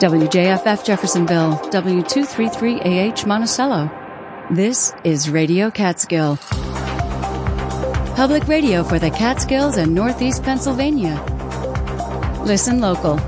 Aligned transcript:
WJFF 0.00 0.82
Jeffersonville, 0.82 1.58
W233AH 1.70 3.26
Monticello. 3.26 3.90
This 4.50 4.94
is 5.04 5.28
Radio 5.28 5.70
Catskill. 5.70 6.38
Public 8.16 8.48
radio 8.48 8.82
for 8.82 8.98
the 8.98 9.10
Catskills 9.10 9.76
and 9.76 9.94
Northeast 9.94 10.42
Pennsylvania. 10.42 11.22
Listen 12.46 12.80
local. 12.80 13.18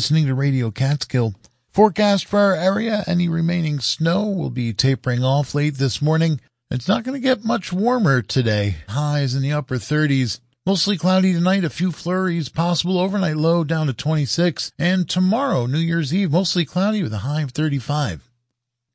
Listening 0.00 0.24
to 0.24 0.34
Radio 0.34 0.70
Catskill. 0.70 1.34
Forecast 1.74 2.24
for 2.24 2.38
our 2.38 2.54
area, 2.54 3.04
any 3.06 3.28
remaining 3.28 3.80
snow 3.80 4.30
will 4.30 4.48
be 4.48 4.72
tapering 4.72 5.22
off 5.22 5.54
late 5.54 5.74
this 5.74 6.00
morning. 6.00 6.40
It's 6.70 6.88
not 6.88 7.04
going 7.04 7.20
to 7.20 7.20
get 7.20 7.44
much 7.44 7.70
warmer 7.70 8.22
today. 8.22 8.76
Highs 8.88 9.34
in 9.34 9.42
the 9.42 9.52
upper 9.52 9.74
30s. 9.74 10.40
Mostly 10.64 10.96
cloudy 10.96 11.34
tonight, 11.34 11.64
a 11.64 11.68
few 11.68 11.92
flurries 11.92 12.48
possible, 12.48 12.98
overnight 12.98 13.36
low 13.36 13.62
down 13.62 13.88
to 13.88 13.92
26, 13.92 14.72
and 14.78 15.06
tomorrow, 15.06 15.66
New 15.66 15.76
Year's 15.76 16.14
Eve, 16.14 16.32
mostly 16.32 16.64
cloudy 16.64 17.02
with 17.02 17.12
a 17.12 17.18
high 17.18 17.42
of 17.42 17.50
35. 17.50 18.26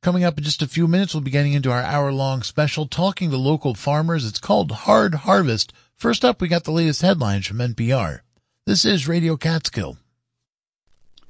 Coming 0.01 0.23
up 0.23 0.39
in 0.39 0.43
just 0.43 0.63
a 0.63 0.67
few 0.67 0.87
minutes, 0.87 1.13
we'll 1.13 1.21
be 1.21 1.29
getting 1.29 1.53
into 1.53 1.71
our 1.71 1.83
hour 1.83 2.11
long 2.11 2.41
special 2.41 2.87
talking 2.87 3.29
to 3.29 3.37
local 3.37 3.75
farmers. 3.75 4.25
It's 4.25 4.39
called 4.39 4.71
Hard 4.71 5.13
Harvest. 5.13 5.71
First 5.95 6.25
up, 6.25 6.41
we 6.41 6.47
got 6.47 6.63
the 6.63 6.71
latest 6.71 7.03
headlines 7.03 7.45
from 7.45 7.59
NPR. 7.59 8.21
This 8.65 8.85
is 8.85 9.07
Radio 9.07 9.37
Catskill. 9.37 9.99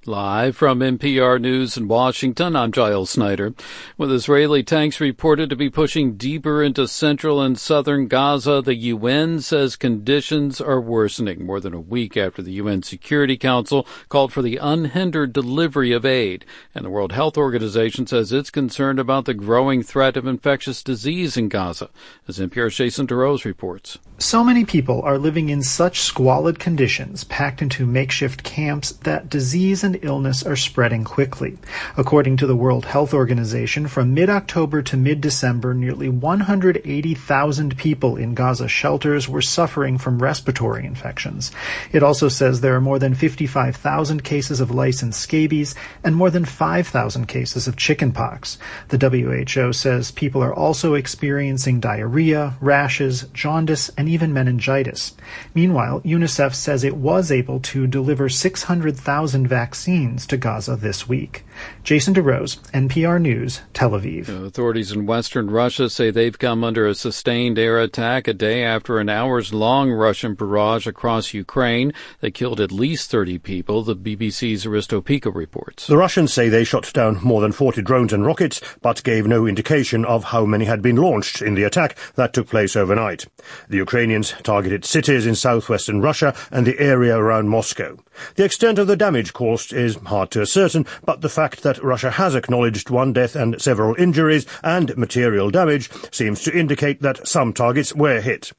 Live 0.08 0.56
from 0.56 0.82
NPR 0.82 1.42
News 1.42 1.78
in 1.78 1.88
Washington, 1.88 2.56
I'm 2.56 2.72
Giles 2.72 3.10
Snyder. 3.10 3.56
With 3.98 4.12
Israeli 4.12 4.62
tanks 4.62 5.02
reported 5.02 5.50
to 5.50 5.56
be 5.56 5.72
pushing 5.72 6.16
deeper 6.16 6.62
into 6.62 6.88
central 6.88 7.42
and 7.42 7.58
southern 7.58 8.08
Gaza, 8.08 8.62
the 8.62 8.76
UN 8.76 9.40
says 9.40 9.76
conditions 9.76 10.62
are 10.62 10.80
worsening 10.80 11.44
more 11.44 11.60
than 11.60 11.74
a 11.74 11.80
week 11.80 12.16
after 12.16 12.44
the 12.44 12.52
UN 12.52 12.84
Security 12.84 13.36
Council 13.36 13.88
called 14.08 14.32
for 14.32 14.44
the 14.44 14.58
unhindered 14.58 15.34
delivery 15.34 15.92
of 15.92 16.06
aid. 16.06 16.46
And 16.76 16.86
the 16.86 16.92
World 16.92 17.14
Health 17.14 17.36
Organization 17.36 18.06
says 18.06 18.32
it's 18.32 18.52
concerned 18.52 19.00
about 19.00 19.26
the 19.26 19.34
growing 19.34 19.82
threat 19.82 20.18
of 20.18 20.28
infectious 20.28 20.84
disease 20.84 21.36
in 21.36 21.50
Gaza. 21.50 21.90
As 22.28 22.38
NPR's 22.38 22.76
Jason 22.76 23.08
DeRose 23.08 23.44
reports. 23.44 23.98
So 24.18 24.44
many 24.44 24.64
people 24.64 25.02
are 25.02 25.18
living 25.18 25.50
in 25.50 25.62
such 25.62 26.00
squalid 26.00 26.58
conditions, 26.58 27.26
packed 27.26 27.62
into 27.62 27.86
makeshift 27.86 28.44
camps, 28.44 28.94
that 28.94 29.30
disease 29.30 29.84
and 29.84 29.95
illness 30.02 30.44
are 30.44 30.56
spreading 30.56 31.04
quickly. 31.04 31.58
According 31.96 32.38
to 32.38 32.48
the 32.48 32.56
World 32.56 32.86
Health 32.86 33.14
Organization, 33.14 33.88
from 33.88 34.14
mid-October 34.14 34.82
to 34.84 34.98
mid-December, 34.98 35.74
nearly 35.74 36.10
180,000 36.10 37.78
people 37.78 38.18
in 38.18 38.34
Gaza 38.34 38.68
shelters 38.68 39.30
were 39.30 39.42
suffering 39.42 39.98
from 39.98 40.22
respiratory 40.22 40.86
infections. 40.86 41.52
It 41.92 42.04
also 42.04 42.28
says 42.28 42.62
there 42.62 42.76
are 42.76 42.82
more 42.82 43.00
than 43.00 43.14
55,000 43.14 44.24
cases 44.24 44.60
of 44.60 44.72
lice 44.72 45.02
and 45.02 45.16
scabies 45.16 45.76
and 46.04 46.16
more 46.16 46.30
than 46.30 46.46
5,000 46.46 47.28
cases 47.28 47.68
of 47.68 47.78
chickenpox. 47.78 48.58
The 48.90 48.98
WHO 48.98 49.72
says 49.74 50.12
people 50.12 50.44
are 50.44 50.54
also 50.54 50.96
experiencing 50.96 51.80
diarrhea, 51.80 52.56
rashes, 52.60 53.24
jaundice, 53.34 53.90
and 53.98 54.10
even 54.10 54.34
meningitis. 54.34 55.16
Meanwhile, 55.54 56.02
UNICEF 56.02 56.54
says 56.54 56.84
it 56.84 56.98
was 56.98 57.32
able 57.32 57.60
to 57.62 57.88
deliver 57.88 58.28
600,000 58.30 59.48
vaccines 59.48 59.85
to 59.86 60.36
Gaza 60.36 60.76
this 60.76 61.08
week. 61.08 61.46
Jason 61.84 62.16
DeRose, 62.16 62.58
NPR 62.72 63.22
News, 63.22 63.62
Tel 63.72 63.92
Aviv. 63.92 64.28
Uh, 64.28 64.46
authorities 64.46 64.92
in 64.92 65.06
western 65.06 65.48
Russia 65.48 65.92
say 65.92 66.10
they've 66.10 66.40
come 66.40 66.64
under 66.64 66.88
a 66.88 66.96
sustained 66.96 67.60
air 67.60 67.80
attack 67.80 68.28
a 68.28 68.34
day 68.34 68.64
after 68.64 68.98
an 68.98 69.10
hours 69.10 69.54
long 69.54 69.92
Russian 69.92 70.34
barrage 70.34 70.88
across 70.88 71.36
Ukraine 71.36 71.94
that 72.22 72.34
killed 72.34 72.60
at 72.60 72.72
least 72.72 73.12
30 73.12 73.38
people, 73.38 73.84
the 73.84 73.96
BBC's 73.96 74.66
Hristo 74.66 75.06
Pico 75.06 75.30
reports. 75.30 75.86
The 75.86 75.98
Russians 75.98 76.34
say 76.34 76.50
they 76.50 76.64
shot 76.64 76.92
down 76.92 77.20
more 77.22 77.42
than 77.42 77.52
40 77.52 77.84
drones 77.84 78.12
and 78.12 78.26
rockets, 78.26 78.60
but 78.82 79.04
gave 79.04 79.28
no 79.28 79.46
indication 79.46 80.04
of 80.04 80.24
how 80.24 80.48
many 80.48 80.66
had 80.66 80.82
been 80.82 80.96
launched 80.96 81.44
in 81.44 81.54
the 81.54 81.64
attack 81.64 81.96
that 82.16 82.34
took 82.34 82.48
place 82.48 82.76
overnight. 82.76 83.28
The 83.70 83.78
Ukrainians 83.78 84.34
targeted 84.42 84.84
cities 84.84 85.28
in 85.28 85.36
southwestern 85.36 86.02
Russia 86.02 86.36
and 86.50 86.66
the 86.66 86.80
area 86.80 87.16
around 87.16 87.50
Moscow. 87.50 88.00
The 88.36 88.46
extent 88.46 88.80
of 88.80 88.88
the 88.88 88.96
damage 88.96 89.34
caused 89.34 89.75
is 89.76 89.96
hard 90.06 90.32
to 90.32 90.42
ascertain, 90.42 90.86
but 91.04 91.22
the 91.22 91.30
fact 91.30 91.64
that 91.64 91.84
Russia 91.84 92.12
has 92.12 92.36
acknowledged 92.36 92.90
one 92.90 93.14
death 93.14 93.36
and 93.36 93.62
several 93.62 93.96
injuries 93.96 94.46
and 94.64 94.96
material 94.98 95.52
damage 95.52 95.92
seems 96.12 96.42
to 96.44 96.58
indicate 96.58 97.02
that 97.02 97.28
some 97.28 97.54
targets 97.54 97.94
were 97.94 98.22
hit. 98.22 98.52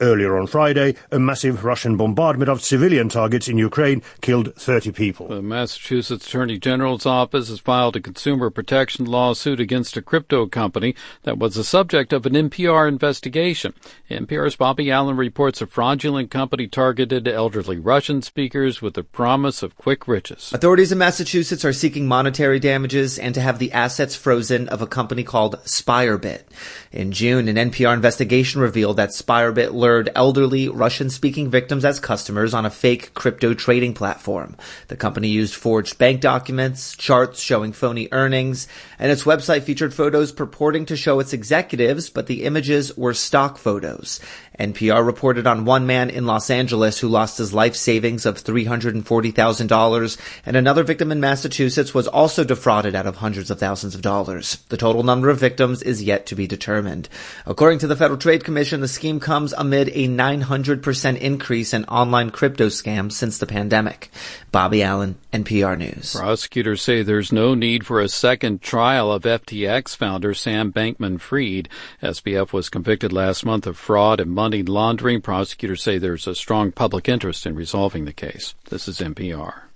Earlier 0.00 0.38
on 0.38 0.46
Friday, 0.46 0.94
a 1.10 1.18
massive 1.18 1.64
Russian 1.64 1.96
bombardment 1.96 2.50
of 2.50 2.62
civilian 2.62 3.08
targets 3.08 3.48
in 3.48 3.58
Ukraine 3.58 4.02
killed 4.20 4.54
30 4.54 4.92
people. 4.92 5.28
The 5.28 5.42
Massachusetts 5.42 6.26
Attorney 6.26 6.58
General's 6.58 7.06
office 7.06 7.48
has 7.48 7.60
filed 7.60 7.96
a 7.96 8.00
consumer 8.00 8.50
protection 8.50 9.06
lawsuit 9.06 9.60
against 9.60 9.96
a 9.96 10.02
crypto 10.02 10.46
company 10.46 10.94
that 11.22 11.38
was 11.38 11.54
the 11.54 11.64
subject 11.64 12.12
of 12.12 12.26
an 12.26 12.34
NPR 12.34 12.88
investigation. 12.88 13.74
NPR's 14.10 14.56
Bobby 14.56 14.90
Allyn 14.90 15.16
reports 15.16 15.62
a 15.62 15.66
fraudulent 15.66 16.30
company 16.30 16.66
targeted 16.66 17.28
elderly 17.28 17.78
Russian 17.78 18.22
speakers 18.22 18.82
with 18.82 18.94
the 18.94 19.02
promise 19.02 19.62
of 19.62 19.76
quick 19.76 20.08
riches. 20.08 20.50
Authorities 20.52 20.92
in 20.92 20.98
Massachusetts 20.98 21.64
are 21.64 21.72
seeking 21.72 22.06
monetary 22.08 22.58
damages 22.58 23.18
and 23.18 23.34
to 23.34 23.40
have 23.40 23.58
the 23.58 23.72
assets 23.72 24.16
frozen 24.16 24.68
of 24.68 24.82
a 24.82 24.86
company 24.86 25.22
called 25.22 25.56
Spirebit. 25.64 26.42
In 26.90 27.12
June, 27.12 27.48
an 27.48 27.70
NPR 27.70 27.94
investigation 27.94 28.60
revealed 28.60 28.96
that 28.96 29.10
Spirebit 29.10 29.61
lured 29.70 30.10
elderly 30.16 30.68
Russian 30.68 31.10
speaking 31.10 31.50
victims 31.50 31.84
as 31.84 32.00
customers 32.00 32.54
on 32.54 32.66
a 32.66 32.70
fake 32.70 33.14
crypto 33.14 33.54
trading 33.54 33.94
platform. 33.94 34.56
The 34.88 34.96
company 34.96 35.28
used 35.28 35.54
forged 35.54 35.98
bank 35.98 36.20
documents, 36.20 36.96
charts 36.96 37.40
showing 37.40 37.72
phony 37.72 38.08
earnings, 38.10 38.66
and 38.98 39.12
its 39.12 39.22
website 39.22 39.62
featured 39.62 39.94
photos 39.94 40.32
purporting 40.32 40.86
to 40.86 40.96
show 40.96 41.20
its 41.20 41.32
executives, 41.32 42.10
but 42.10 42.26
the 42.26 42.42
images 42.42 42.96
were 42.96 43.14
stock 43.14 43.58
photos. 43.58 44.18
NPR 44.58 45.04
reported 45.04 45.46
on 45.46 45.64
one 45.64 45.86
man 45.86 46.10
in 46.10 46.26
Los 46.26 46.50
Angeles 46.50 46.98
who 46.98 47.08
lost 47.08 47.38
his 47.38 47.54
life 47.54 47.74
savings 47.74 48.26
of 48.26 48.42
$340,000, 48.42 50.18
and 50.44 50.56
another 50.56 50.84
victim 50.84 51.10
in 51.10 51.20
Massachusetts 51.20 51.94
was 51.94 52.06
also 52.08 52.44
defrauded 52.44 52.94
out 52.94 53.06
of 53.06 53.16
hundreds 53.16 53.50
of 53.50 53.58
thousands 53.58 53.94
of 53.94 54.02
dollars. 54.02 54.56
The 54.68 54.76
total 54.76 55.02
number 55.02 55.30
of 55.30 55.38
victims 55.38 55.82
is 55.82 56.02
yet 56.02 56.26
to 56.26 56.34
be 56.34 56.46
determined. 56.46 57.08
According 57.46 57.78
to 57.80 57.86
the 57.86 57.96
Federal 57.96 58.18
Trade 58.18 58.44
Commission, 58.44 58.80
the 58.80 58.88
scheme 58.88 59.20
comes 59.20 59.52
amid 59.52 59.88
a 59.88 60.08
900% 60.08 61.18
increase 61.18 61.72
in 61.72 61.84
online 61.86 62.30
crypto 62.30 62.66
scams 62.66 63.12
since 63.12 63.38
the 63.38 63.46
pandemic. 63.46 64.10
Bobby 64.50 64.82
Allyn, 64.82 65.16
NPR 65.32 65.78
News. 65.78 66.14
Prosecutors 66.14 66.82
say 66.82 67.02
there's 67.02 67.32
no 67.32 67.54
need 67.54 67.86
for 67.86 68.00
a 68.00 68.08
second 68.08 68.60
trial 68.60 69.10
of 69.10 69.22
FTX 69.22 69.96
founder 69.96 70.34
Sam 70.34 70.72
Bankman 70.72 71.20
Fried. 71.20 71.68
SBF 72.02 72.52
was 72.52 72.68
convicted 72.68 73.12
last 73.12 73.46
month 73.46 73.66
of 73.66 73.78
fraud 73.78 74.20
and 74.20 74.30
money 74.42 74.64
laundering. 74.64 75.20
Prosecutors 75.20 75.84
say 75.84 75.98
there's 75.98 76.26
a 76.26 76.34
strong 76.34 76.72
public 76.72 77.08
interest 77.08 77.46
in 77.46 77.54
resolving 77.54 78.06
the 78.06 78.12
case. 78.12 78.56
This 78.70 78.88
is 78.88 78.98
NPR. 78.98 79.71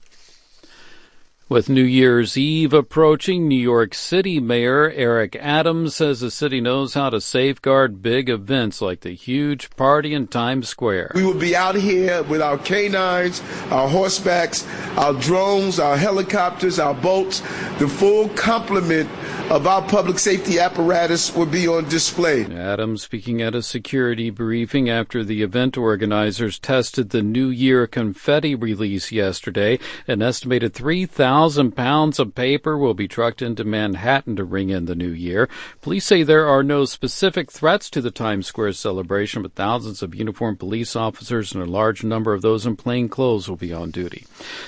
With 1.49 1.69
New 1.69 1.85
Year's 1.85 2.37
Eve 2.37 2.73
approaching, 2.73 3.47
New 3.47 3.55
York 3.55 3.95
City 3.95 4.41
Mayor 4.41 4.91
Eric 4.91 5.37
Adams 5.37 5.95
says 5.95 6.19
the 6.19 6.29
city 6.33 6.61
knows 6.61 6.95
how 6.95 7.09
to 7.11 7.21
safeguard 7.21 8.03
big 8.03 8.29
events 8.29 8.83
like 8.83 9.03
the 9.03 9.15
huge 9.15 9.71
party 9.77 10.13
in 10.13 10.27
Times 10.27 10.69
Square. 10.69 11.13
We 11.15 11.25
will 11.25 11.39
be 11.39 11.55
out 11.55 11.77
here 11.77 12.25
with 12.25 12.43
our 12.43 12.59
canines, 12.59 13.43
our 13.71 13.89
horsebacks, 13.89 14.67
our 14.99 15.13
drones, 15.13 15.79
our 15.79 15.97
helicopters, 15.97 16.81
our 16.81 16.95
boats. 16.95 17.39
The 17.79 17.87
full 17.87 18.29
complement 18.31 19.09
of 19.49 19.69
our 19.69 19.83
public 19.83 20.19
safety 20.19 20.59
apparatus 20.59 21.33
will 21.33 21.47
be 21.47 21.69
on 21.69 21.89
display. 21.89 22.45
Adams 22.47 23.05
speaking 23.05 23.41
at 23.41 23.55
a 23.55 23.63
security 23.63 24.31
briefing 24.31 24.91
after 24.91 25.23
the 25.23 25.45
event 25.45 25.77
organizers 25.79 26.59
tested 26.59 27.11
the 27.11 27.23
New 27.23 27.51
Year 27.51 27.87
confetti 27.87 28.57
release 28.57 29.13
yesterday. 29.13 29.79
An 30.09 30.23
estimated 30.23 30.75
3,000 30.75 31.36
thousand 31.37 31.73
pounds 31.73 32.19
of 32.19 32.35
paper 32.35 32.79
will 32.79 32.95
be 32.95 33.07
trucked 33.07 33.43
into 33.43 33.63
Manhattan 33.63 34.37
to 34.37 34.43
ring 34.43 34.71
in 34.71 34.87
the 34.87 34.95
new 34.95 35.11
year. 35.11 35.51
Police 35.83 36.07
say 36.07 36.23
there 36.23 36.47
are 36.47 36.63
no 36.63 36.87
specific 36.87 37.53
threats 37.53 37.91
to 37.91 38.01
the 38.01 38.11
Times 38.11 38.47
Square 38.47 38.73
celebration, 38.73 39.43
but 39.43 39.55
thousands 39.55 40.03
of 40.03 40.15
uniformed 40.15 40.59
police 40.59 40.97
officers 40.97 41.53
and 41.53 41.63
a 41.63 41.67
large 41.67 42.03
number 42.03 42.33
of 42.33 42.41
those 42.41 42.65
in 42.65 42.75
plain 42.75 43.11
clothes 43.11 43.51
will 43.51 43.57
be 43.57 43.71
on 43.71 43.91
duty. 43.91 44.25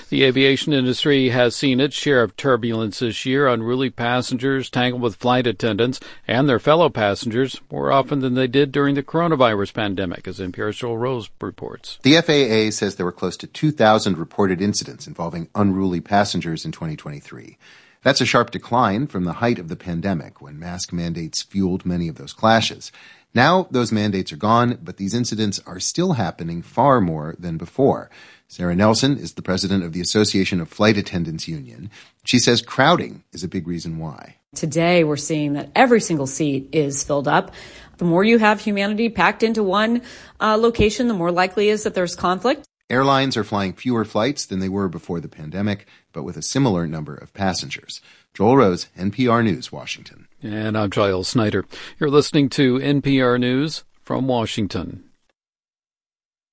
The 0.09 0.23
aviation 0.23 0.71
industry 0.71 1.29
has 1.29 1.55
seen 1.55 1.79
its 1.79 1.95
share 1.95 2.21
of 2.21 2.37
turbulence 2.37 2.99
this 2.99 3.25
year. 3.25 3.47
Unruly 3.47 3.89
passengers 3.89 4.69
tangled 4.69 5.01
with 5.01 5.15
flight 5.15 5.47
attendants 5.47 5.99
and 6.27 6.47
their 6.47 6.59
fellow 6.59 6.89
passengers 6.89 7.59
more 7.71 7.91
often 7.91 8.19
than 8.19 8.35
they 8.35 8.45
did 8.45 8.71
during 8.71 8.93
the 8.93 9.01
coronavirus 9.01 9.73
pandemic, 9.73 10.27
as 10.27 10.37
NPR's 10.37 10.77
Joel 10.77 10.99
Rose 10.99 11.31
reports. 11.41 11.97
The 12.03 12.21
FAA 12.21 12.69
says 12.69 12.95
there 12.95 13.07
were 13.07 13.11
close 13.11 13.37
to 13.37 13.47
2,000 13.47 14.19
reported 14.19 14.61
incidents 14.61 15.07
involving 15.07 15.49
unruly 15.55 15.99
passengers 15.99 16.58
in 16.65 16.71
2023. 16.71 17.57
That's 18.01 18.21
a 18.21 18.25
sharp 18.25 18.51
decline 18.51 19.07
from 19.07 19.25
the 19.25 19.33
height 19.33 19.59
of 19.59 19.67
the 19.67 19.75
pandemic 19.75 20.41
when 20.41 20.57
mask 20.57 20.93
mandates 20.93 21.41
fueled 21.41 21.85
many 21.85 22.07
of 22.07 22.15
those 22.15 22.33
clashes. 22.33 22.91
Now 23.33 23.67
those 23.69 23.91
mandates 23.91 24.31
are 24.31 24.37
gone, 24.37 24.79
but 24.81 24.97
these 24.97 25.13
incidents 25.13 25.61
are 25.65 25.79
still 25.79 26.13
happening 26.13 26.61
far 26.61 27.01
more 27.01 27.35
than 27.37 27.57
before. 27.57 28.09
Sarah 28.47 28.75
Nelson 28.75 29.17
is 29.17 29.33
the 29.33 29.43
president 29.43 29.83
of 29.83 29.93
the 29.93 30.01
Association 30.01 30.59
of 30.59 30.69
Flight 30.69 30.97
Attendants 30.97 31.47
Union. 31.47 31.91
She 32.23 32.39
says 32.39 32.61
crowding 32.61 33.23
is 33.31 33.43
a 33.43 33.47
big 33.47 33.67
reason 33.67 33.99
why. 33.99 34.37
Today, 34.55 35.03
we're 35.03 35.15
seeing 35.15 35.53
that 35.53 35.69
every 35.75 36.01
single 36.01 36.25
seat 36.25 36.69
is 36.71 37.03
filled 37.03 37.27
up. 37.27 37.53
The 37.97 38.05
more 38.05 38.23
you 38.23 38.39
have 38.39 38.61
humanity 38.61 39.09
packed 39.09 39.43
into 39.43 39.61
one 39.61 40.01
uh, 40.39 40.57
location, 40.57 41.07
the 41.07 41.13
more 41.13 41.31
likely 41.31 41.69
is 41.69 41.83
that 41.83 41.93
there's 41.93 42.15
conflict. 42.15 42.68
Airlines 42.91 43.37
are 43.37 43.43
flying 43.43 43.73
fewer 43.73 44.03
flights 44.03 44.47
than 44.47 44.59
they 44.59 44.69
were 44.69 44.89
before 44.89 45.19
the 45.19 45.27
pandemic, 45.27 45.85
but 46.11 46.23
with 46.23 46.35
a 46.37 46.41
similar 46.41 46.87
number 46.87 47.13
of 47.13 47.35
passengers. 47.35 48.01
Joel 48.33 48.57
Rose, 48.57 48.87
NPR 48.97 49.43
News, 49.43 49.71
Washington. 49.71 50.27
And 50.41 50.75
I'm 50.75 50.89
Giles 50.89 51.27
Snyder. 51.27 51.65
You're 51.99 52.09
listening 52.09 52.49
to 52.49 52.79
NPR 52.79 53.39
News 53.39 53.83
from 54.01 54.27
Washington. 54.27 55.03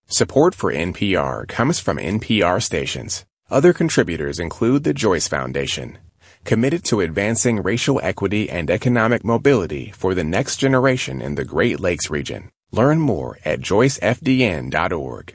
Support 0.09 0.55
for 0.55 0.71
NPR 0.71 1.49
comes 1.49 1.81
from 1.81 1.97
NPR 1.97 2.63
stations. 2.63 3.25
Other 3.49 3.73
contributors 3.73 4.39
include 4.39 4.85
the 4.85 4.93
Joyce 4.93 5.29
Foundation, 5.29 5.97
committed 6.45 6.85
to 6.85 7.01
advancing 7.01 7.63
racial 7.63 7.99
equity 8.03 8.51
and 8.51 8.71
economic 8.71 9.25
mobility 9.25 9.91
for 9.97 10.15
the 10.15 10.25
next 10.25 10.59
generation 10.59 11.23
in 11.23 11.37
the 11.37 11.47
Great 11.47 11.81
Lakes 11.81 12.11
region. 12.11 12.51
Learn 12.73 13.01
more 13.01 13.39
at 13.43 13.61
joycefdn.org 13.61 15.35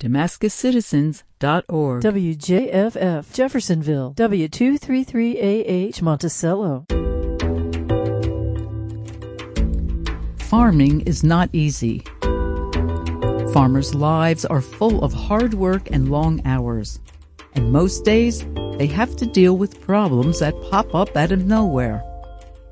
DamascusCitizens.org. 0.00 2.02
WJFF 2.02 3.34
Jeffersonville, 3.34 4.14
W233AH 4.14 6.00
Monticello. 6.00 6.86
Farming 10.38 11.02
is 11.02 11.22
not 11.22 11.50
easy. 11.52 12.02
Farmers' 13.52 13.94
lives 13.94 14.46
are 14.46 14.62
full 14.62 15.04
of 15.04 15.12
hard 15.12 15.52
work 15.52 15.90
and 15.90 16.10
long 16.10 16.40
hours. 16.46 16.98
And 17.52 17.70
most 17.70 18.04
days, 18.04 18.46
they 18.78 18.86
have 18.86 19.14
to 19.16 19.26
deal 19.26 19.58
with 19.58 19.82
problems 19.82 20.38
that 20.38 20.54
pop 20.70 20.94
up 20.94 21.14
out 21.14 21.30
of 21.30 21.44
nowhere. 21.44 22.02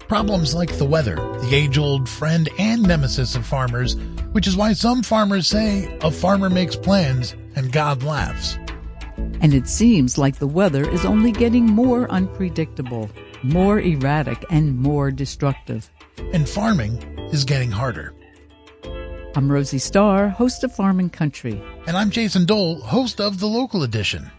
Problems 0.09 0.55
like 0.55 0.79
the 0.79 0.87
weather, 0.87 1.17
the 1.17 1.51
age 1.53 1.77
old 1.77 2.09
friend 2.09 2.49
and 2.59 2.83
nemesis 2.83 3.37
of 3.37 3.45
farmers, 3.45 3.95
which 4.33 4.47
is 4.47 4.57
why 4.57 4.73
some 4.73 5.03
farmers 5.03 5.47
say 5.47 5.99
a 6.01 6.11
farmer 6.11 6.49
makes 6.49 6.75
plans 6.75 7.37
and 7.57 7.71
God 7.71 8.03
laughs. 8.03 8.57
And 9.43 9.53
it 9.53 9.69
seems 9.69 10.17
like 10.17 10.37
the 10.37 10.47
weather 10.47 10.89
is 10.89 11.05
only 11.05 11.31
getting 11.31 11.67
more 11.67 12.11
unpredictable, 12.11 13.11
more 13.43 13.81
erratic, 13.81 14.43
and 14.49 14.79
more 14.79 15.11
destructive. 15.11 15.91
And 16.33 16.49
farming 16.49 17.03
is 17.31 17.45
getting 17.45 17.71
harder. 17.71 18.15
I'm 19.37 19.53
Rosie 19.53 19.79
Starr, 19.79 20.31
host 20.31 20.65
of 20.65 20.75
Farm 20.75 21.01
and 21.01 21.13
Country. 21.13 21.63
And 21.87 21.99
I'm 21.99 22.09
Jason 22.09 22.47
Dole, 22.47 22.81
host 22.81 23.21
of 23.21 23.41
the 23.41 23.47
local 23.47 23.83
edition. 23.83 24.31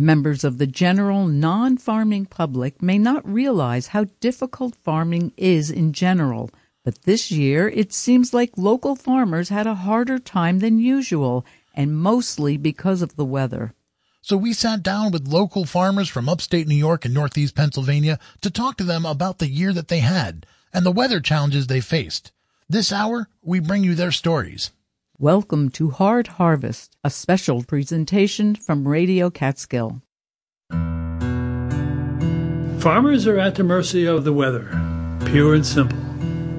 Members 0.00 0.44
of 0.44 0.56
the 0.56 0.66
general 0.66 1.26
non 1.26 1.76
farming 1.76 2.24
public 2.24 2.80
may 2.80 2.96
not 2.96 3.30
realize 3.30 3.88
how 3.88 4.06
difficult 4.18 4.74
farming 4.74 5.34
is 5.36 5.70
in 5.70 5.92
general, 5.92 6.48
but 6.82 7.02
this 7.02 7.30
year 7.30 7.68
it 7.68 7.92
seems 7.92 8.32
like 8.32 8.56
local 8.56 8.96
farmers 8.96 9.50
had 9.50 9.66
a 9.66 9.74
harder 9.74 10.18
time 10.18 10.60
than 10.60 10.78
usual, 10.78 11.44
and 11.74 11.98
mostly 11.98 12.56
because 12.56 13.02
of 13.02 13.16
the 13.16 13.26
weather. 13.26 13.74
So 14.22 14.38
we 14.38 14.54
sat 14.54 14.82
down 14.82 15.12
with 15.12 15.28
local 15.28 15.66
farmers 15.66 16.08
from 16.08 16.30
upstate 16.30 16.66
New 16.66 16.76
York 16.76 17.04
and 17.04 17.12
northeast 17.12 17.54
Pennsylvania 17.54 18.18
to 18.40 18.50
talk 18.50 18.78
to 18.78 18.84
them 18.84 19.04
about 19.04 19.38
the 19.38 19.48
year 19.50 19.74
that 19.74 19.88
they 19.88 20.00
had 20.00 20.46
and 20.72 20.86
the 20.86 20.92
weather 20.92 21.20
challenges 21.20 21.66
they 21.66 21.82
faced. 21.82 22.32
This 22.70 22.90
hour, 22.90 23.28
we 23.42 23.60
bring 23.60 23.84
you 23.84 23.94
their 23.94 24.12
stories. 24.12 24.70
Welcome 25.20 25.68
to 25.72 25.90
Hard 25.90 26.28
Harvest, 26.28 26.96
a 27.04 27.10
special 27.10 27.62
presentation 27.62 28.54
from 28.54 28.88
Radio 28.88 29.28
Catskill. 29.28 30.00
Farmers 32.80 33.26
are 33.26 33.38
at 33.38 33.56
the 33.56 33.62
mercy 33.62 34.06
of 34.06 34.24
the 34.24 34.32
weather, 34.32 34.68
pure 35.26 35.52
and 35.52 35.66
simple. 35.66 35.98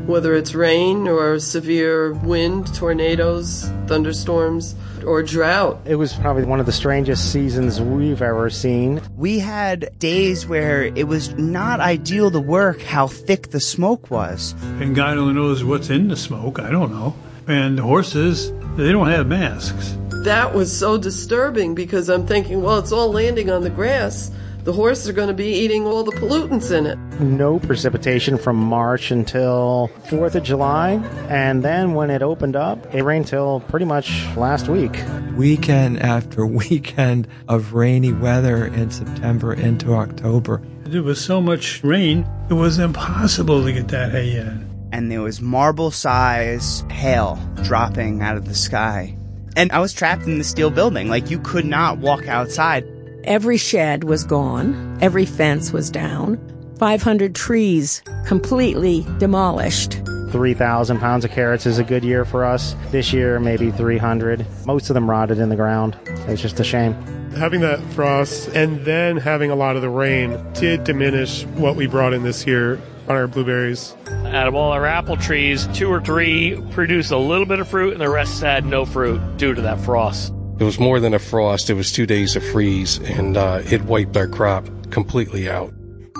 Whether 0.05 0.35
it's 0.35 0.53
rain 0.53 1.07
or 1.07 1.39
severe 1.39 2.13
wind, 2.13 2.71
tornadoes, 2.75 3.63
thunderstorms, 3.87 4.75
or 5.07 5.23
drought. 5.23 5.81
It 5.85 5.95
was 5.95 6.13
probably 6.13 6.43
one 6.43 6.59
of 6.59 6.67
the 6.67 6.71
strangest 6.71 7.31
seasons 7.31 7.81
we've 7.81 8.21
ever 8.21 8.51
seen. 8.51 9.01
We 9.17 9.39
had 9.39 9.89
days 9.97 10.45
where 10.45 10.83
it 10.83 11.07
was 11.07 11.33
not 11.33 11.79
ideal 11.79 12.29
to 12.29 12.39
work 12.39 12.79
how 12.83 13.07
thick 13.07 13.49
the 13.49 13.59
smoke 13.59 14.11
was. 14.11 14.53
And 14.79 14.95
God 14.95 15.17
only 15.17 15.33
knows 15.33 15.63
what's 15.63 15.89
in 15.89 16.09
the 16.09 16.15
smoke, 16.15 16.59
I 16.59 16.69
don't 16.69 16.91
know. 16.91 17.15
And 17.47 17.79
horses, 17.79 18.51
they 18.75 18.91
don't 18.91 19.07
have 19.07 19.27
masks. 19.27 19.97
That 20.23 20.53
was 20.53 20.75
so 20.75 20.97
disturbing 20.97 21.75
because 21.75 22.09
I'm 22.09 22.27
thinking, 22.27 22.61
well, 22.61 22.79
it's 22.79 22.91
all 22.91 23.11
landing 23.11 23.49
on 23.49 23.63
the 23.63 23.69
grass 23.69 24.31
the 24.63 24.73
horses 24.73 25.09
are 25.09 25.13
going 25.13 25.27
to 25.27 25.33
be 25.33 25.47
eating 25.47 25.87
all 25.87 26.03
the 26.03 26.11
pollutants 26.11 26.75
in 26.75 26.85
it. 26.85 26.97
No 27.19 27.57
precipitation 27.59 28.37
from 28.37 28.57
March 28.57 29.09
until 29.09 29.89
4th 30.05 30.35
of 30.35 30.43
July, 30.43 30.91
and 31.29 31.63
then 31.63 31.95
when 31.95 32.11
it 32.11 32.21
opened 32.21 32.55
up, 32.55 32.93
it 32.93 33.03
rained 33.03 33.27
till 33.27 33.61
pretty 33.61 33.85
much 33.85 34.23
last 34.37 34.67
week. 34.67 35.03
Weekend 35.35 35.99
after 35.99 36.45
weekend 36.45 37.27
of 37.47 37.73
rainy 37.73 38.13
weather 38.13 38.67
in 38.67 38.91
September 38.91 39.53
into 39.53 39.93
October. 39.93 40.61
There 40.83 41.03
was 41.03 41.19
so 41.23 41.41
much 41.41 41.83
rain, 41.83 42.27
it 42.49 42.53
was 42.53 42.77
impossible 42.77 43.63
to 43.63 43.73
get 43.73 43.87
that 43.87 44.11
hay 44.11 44.35
in. 44.35 44.70
And 44.91 45.11
there 45.11 45.21
was 45.21 45.41
marble 45.41 45.91
size 45.91 46.83
hail 46.89 47.39
dropping 47.63 48.21
out 48.21 48.37
of 48.37 48.47
the 48.47 48.55
sky. 48.55 49.15
And 49.55 49.71
I 49.71 49.79
was 49.79 49.93
trapped 49.93 50.23
in 50.23 50.37
the 50.37 50.43
steel 50.43 50.69
building. 50.69 51.09
Like, 51.09 51.29
you 51.29 51.39
could 51.39 51.65
not 51.65 51.97
walk 51.97 52.27
outside. 52.27 52.85
Every 53.23 53.57
shed 53.57 54.03
was 54.03 54.23
gone, 54.23 54.97
every 55.01 55.25
fence 55.25 55.71
was 55.71 55.91
down, 55.91 56.39
500 56.79 57.35
trees 57.35 58.01
completely 58.25 59.05
demolished. 59.19 60.01
3,000 60.31 60.99
pounds 60.99 61.25
of 61.25 61.31
carrots 61.31 61.65
is 61.65 61.77
a 61.77 61.83
good 61.83 62.03
year 62.03 62.25
for 62.25 62.43
us. 62.43 62.75
This 62.89 63.13
year, 63.13 63.39
maybe 63.39 63.69
300. 63.69 64.45
Most 64.65 64.89
of 64.89 64.93
them 64.93 65.09
rotted 65.09 65.37
in 65.37 65.49
the 65.49 65.55
ground. 65.55 65.97
It's 66.27 66.41
just 66.41 66.59
a 66.59 66.63
shame. 66.63 66.93
Having 67.37 67.61
that 67.61 67.81
frost 67.93 68.49
and 68.49 68.83
then 68.85 69.17
having 69.17 69.51
a 69.51 69.55
lot 69.55 69.75
of 69.75 69.81
the 69.81 69.89
rain 69.89 70.41
did 70.53 70.83
diminish 70.83 71.45
what 71.45 71.75
we 71.75 71.85
brought 71.85 72.13
in 72.13 72.23
this 72.23 72.47
year 72.47 72.81
on 73.07 73.15
our 73.15 73.27
blueberries. 73.27 73.93
Out 74.31 74.47
of 74.47 74.55
all 74.55 74.71
our 74.71 74.85
apple 74.85 75.17
trees, 75.17 75.67
two 75.73 75.91
or 75.91 75.99
three 75.99 76.55
produced 76.71 77.11
a 77.11 77.17
little 77.17 77.45
bit 77.45 77.59
of 77.59 77.67
fruit 77.67 77.91
and 77.91 78.01
the 78.01 78.09
rest 78.09 78.41
had 78.41 78.65
no 78.65 78.85
fruit 78.85 79.19
due 79.35 79.53
to 79.53 79.61
that 79.61 79.81
frost. 79.81 80.33
It 80.57 80.63
was 80.63 80.79
more 80.79 81.01
than 81.01 81.13
a 81.13 81.19
frost, 81.19 81.69
it 81.69 81.73
was 81.73 81.91
two 81.91 82.05
days 82.05 82.37
of 82.37 82.45
freeze, 82.45 82.97
and 82.99 83.35
uh, 83.35 83.61
it 83.65 83.81
wiped 83.81 84.15
our 84.15 84.29
crop 84.29 84.69
completely 84.89 85.49
out. 85.49 85.73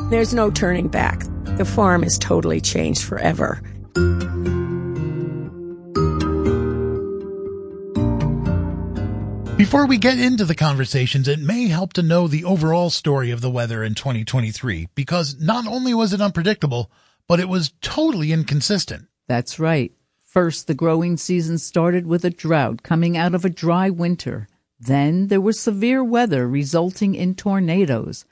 There's 0.09 0.33
no 0.33 0.51
turning 0.51 0.89
back. 0.89 1.23
The 1.55 1.63
farm 1.63 2.03
is 2.03 2.17
totally 2.17 2.59
changed 2.59 3.01
forever. 3.01 3.61
Before 9.55 9.85
we 9.85 9.97
get 9.97 10.19
into 10.19 10.43
the 10.43 10.55
conversations, 10.55 11.29
it 11.29 11.39
may 11.39 11.67
help 11.67 11.93
to 11.93 12.01
know 12.01 12.27
the 12.27 12.43
overall 12.43 12.89
story 12.89 13.31
of 13.31 13.39
the 13.39 13.49
weather 13.49 13.85
in 13.85 13.95
2023 13.95 14.89
because 14.95 15.39
not 15.39 15.65
only 15.65 15.93
was 15.93 16.11
it 16.11 16.19
unpredictable, 16.19 16.91
but 17.31 17.39
it 17.39 17.47
was 17.47 17.71
totally 17.79 18.33
inconsistent. 18.33 19.07
That's 19.29 19.57
right. 19.57 19.93
First, 20.25 20.67
the 20.67 20.73
growing 20.73 21.15
season 21.15 21.59
started 21.59 22.05
with 22.05 22.25
a 22.25 22.29
drought 22.29 22.83
coming 22.83 23.15
out 23.15 23.33
of 23.33 23.45
a 23.45 23.50
dry 23.50 23.89
winter. 23.89 24.50
Then 24.77 25.27
there 25.27 25.39
was 25.39 25.57
severe 25.57 26.03
weather 26.03 26.45
resulting 26.45 27.15
in 27.15 27.35
tornadoes. 27.35 28.25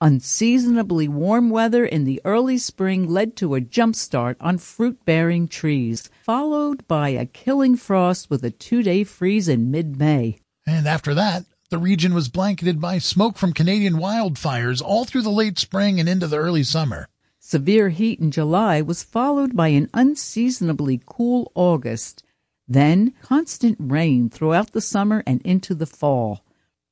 Unseasonably 0.00 1.06
warm 1.06 1.50
weather 1.50 1.86
in 1.86 2.02
the 2.02 2.20
early 2.24 2.58
spring 2.58 3.08
led 3.08 3.36
to 3.36 3.54
a 3.54 3.60
jump 3.60 3.94
start 3.94 4.36
on 4.40 4.58
fruit 4.58 5.04
bearing 5.04 5.46
trees, 5.46 6.10
followed 6.24 6.88
by 6.88 7.10
a 7.10 7.26
killing 7.26 7.76
frost 7.76 8.30
with 8.30 8.44
a 8.44 8.50
two 8.50 8.82
day 8.82 9.04
freeze 9.04 9.46
in 9.46 9.70
mid 9.70 9.96
May. 9.96 10.40
And 10.66 10.88
after 10.88 11.14
that, 11.14 11.44
the 11.70 11.78
region 11.78 12.14
was 12.14 12.28
blanketed 12.28 12.80
by 12.80 12.98
smoke 12.98 13.38
from 13.38 13.52
Canadian 13.52 13.94
wildfires 13.94 14.82
all 14.82 15.04
through 15.04 15.22
the 15.22 15.30
late 15.30 15.60
spring 15.60 16.00
and 16.00 16.08
into 16.08 16.26
the 16.26 16.38
early 16.38 16.64
summer. 16.64 17.06
Severe 17.50 17.88
heat 17.88 18.20
in 18.20 18.30
July 18.30 18.80
was 18.80 19.02
followed 19.02 19.56
by 19.56 19.66
an 19.70 19.90
unseasonably 19.92 21.00
cool 21.04 21.50
August, 21.56 22.22
then 22.68 23.12
constant 23.22 23.76
rain 23.80 24.30
throughout 24.30 24.70
the 24.70 24.80
summer 24.80 25.24
and 25.26 25.42
into 25.42 25.74
the 25.74 25.84
fall. 25.84 26.44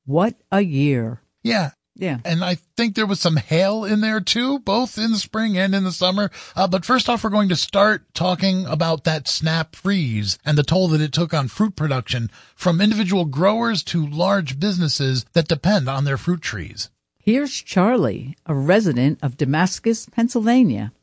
What 0.05 0.35
a 0.51 0.59
year! 0.59 1.21
Yeah, 1.43 1.69
yeah. 1.95 2.17
And 2.25 2.43
I 2.43 2.55
think 2.75 2.95
there 2.95 3.05
was 3.05 3.21
some 3.21 3.37
hail 3.37 3.85
in 3.85 4.01
there 4.01 4.19
too, 4.19 4.59
both 4.59 4.97
in 4.97 5.11
the 5.11 5.17
spring 5.17 5.57
and 5.57 5.73
in 5.73 5.85
the 5.85 5.93
summer. 5.93 6.29
Uh, 6.57 6.67
but 6.67 6.83
first 6.83 7.07
off, 7.07 7.23
we're 7.23 7.29
going 7.29 7.47
to 7.47 7.55
start 7.55 8.13
talking 8.13 8.65
about 8.65 9.05
that 9.05 9.29
snap 9.29 9.77
freeze 9.77 10.37
and 10.43 10.57
the 10.57 10.63
toll 10.63 10.89
that 10.89 10.99
it 10.99 11.13
took 11.13 11.33
on 11.33 11.47
fruit 11.47 11.77
production 11.77 12.29
from 12.53 12.81
individual 12.81 13.23
growers 13.23 13.81
to 13.83 14.05
large 14.05 14.59
businesses 14.59 15.25
that 15.31 15.47
depend 15.47 15.87
on 15.87 16.03
their 16.03 16.17
fruit 16.17 16.41
trees. 16.41 16.89
Here's 17.21 17.51
Charlie, 17.51 18.37
a 18.45 18.55
resident 18.55 19.19
of 19.21 19.35
Damascus, 19.35 20.07
Pennsylvania. 20.07 20.93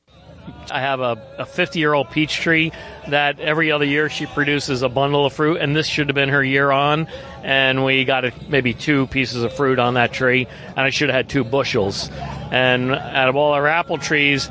I 0.70 0.80
have 0.80 1.00
a, 1.00 1.23
a 1.38 1.44
50 1.44 1.78
year 1.78 1.92
old 1.92 2.11
peach 2.11 2.37
tree 2.37 2.73
that 3.08 3.38
every 3.38 3.70
other 3.70 3.85
year 3.85 4.08
she 4.08 4.25
produces 4.26 4.82
a 4.82 4.88
bundle 4.88 5.26
of 5.26 5.35
fruit, 5.35 5.61
and 5.61 5.76
this 5.76 5.87
should 5.87 6.08
have 6.08 6.14
been 6.14 6.30
her 6.30 6.42
year 6.42 6.70
on. 6.70 7.06
And 7.42 7.85
we 7.85 8.04
got 8.04 8.25
a, 8.25 8.32
maybe 8.49 8.73
two 8.73 9.06
pieces 9.08 9.42
of 9.42 9.52
fruit 9.52 9.78
on 9.78 9.94
that 9.94 10.12
tree, 10.12 10.49
and 10.68 10.78
I 10.78 10.90
should 10.90 11.11
have 11.11 11.16
had 11.16 11.28
two 11.28 11.44
bushels. 11.44 12.08
And 12.50 12.92
out 12.92 13.28
of 13.28 13.37
all 13.37 13.52
our 13.52 13.66
apple 13.66 13.99
trees, 13.99 14.49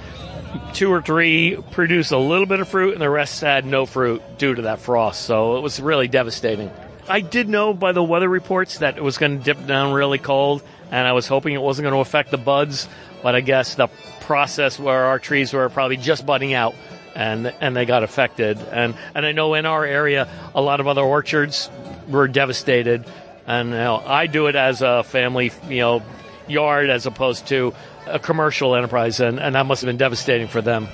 two 0.74 0.92
or 0.92 1.02
three 1.02 1.58
produced 1.72 2.12
a 2.12 2.18
little 2.18 2.46
bit 2.46 2.60
of 2.60 2.68
fruit, 2.68 2.94
and 2.94 3.02
the 3.02 3.10
rest 3.10 3.42
had 3.42 3.66
no 3.66 3.86
fruit 3.86 4.22
due 4.38 4.54
to 4.54 4.64
that 4.64 4.80
frost. 4.80 5.22
So 5.24 5.58
it 5.58 5.62
was 5.62 5.80
really 5.80 6.08
devastating. 6.08 6.70
I 7.08 7.22
did 7.22 7.50
know 7.50 7.74
by 7.74 7.92
the 7.92 8.04
weather 8.04 8.30
reports 8.30 8.80
that 8.80 8.98
it 8.98 9.04
was 9.04 9.18
going 9.18 9.38
to 9.38 9.44
dip 9.44 9.66
down 9.68 9.94
really 9.94 10.18
cold, 10.18 10.64
and 10.92 11.08
I 11.08 11.14
was 11.14 11.28
hoping 11.28 11.54
it 11.54 11.62
wasn't 11.62 11.84
going 11.84 11.94
to 11.94 12.00
affect 12.00 12.32
the 12.32 12.38
buds, 12.38 12.88
but 13.24 13.36
I 13.36 13.42
guess 13.42 13.76
the 13.76 13.88
process 14.22 14.80
where 14.80 15.06
our 15.06 15.20
trees 15.20 15.54
were 15.54 15.70
probably 15.70 15.98
just 15.98 16.26
budding 16.26 16.54
out 16.54 16.76
and 17.16 17.48
and 17.62 17.76
they 17.76 17.86
got 17.86 18.04
affected. 18.04 18.60
And 18.72 18.96
and 19.16 19.26
I 19.26 19.32
know 19.32 19.54
in 19.54 19.66
our 19.66 19.86
area 19.86 20.28
a 20.54 20.62
lot 20.62 20.80
of 20.80 20.88
other 20.88 21.02
orchards 21.02 21.70
were 22.10 22.28
devastated. 22.28 23.06
And 23.48 23.70
you 23.70 23.76
know, 23.76 24.04
I 24.06 24.28
do 24.28 24.48
it 24.48 24.56
as 24.56 24.82
a 24.82 25.04
family, 25.04 25.52
you 25.68 25.80
know, 25.80 26.04
yard 26.48 26.90
as 26.90 27.06
opposed 27.06 27.48
to 27.48 27.74
a 28.06 28.20
commercial 28.20 28.76
enterprise, 28.76 29.20
and, 29.20 29.40
and 29.40 29.56
that 29.56 29.66
must 29.66 29.82
have 29.82 29.88
been 29.88 29.98
devastating 29.98 30.48
for 30.48 30.62
them. 30.62 30.88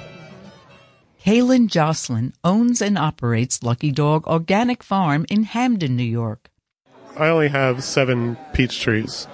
Kaylin 1.25 1.67
Jocelyn 1.67 2.33
owns 2.43 2.81
and 2.81 2.97
operates 2.97 3.61
Lucky 3.61 3.91
Dog 3.91 4.27
Organic 4.27 4.81
Farm 4.81 5.25
in 5.29 5.43
Hamden, 5.43 5.95
New 5.95 6.03
York. 6.03 6.49
I 7.17 7.27
only 7.27 7.49
have 7.49 7.83
seven 7.83 8.37
peach 8.53 8.81
trees. 8.81 9.27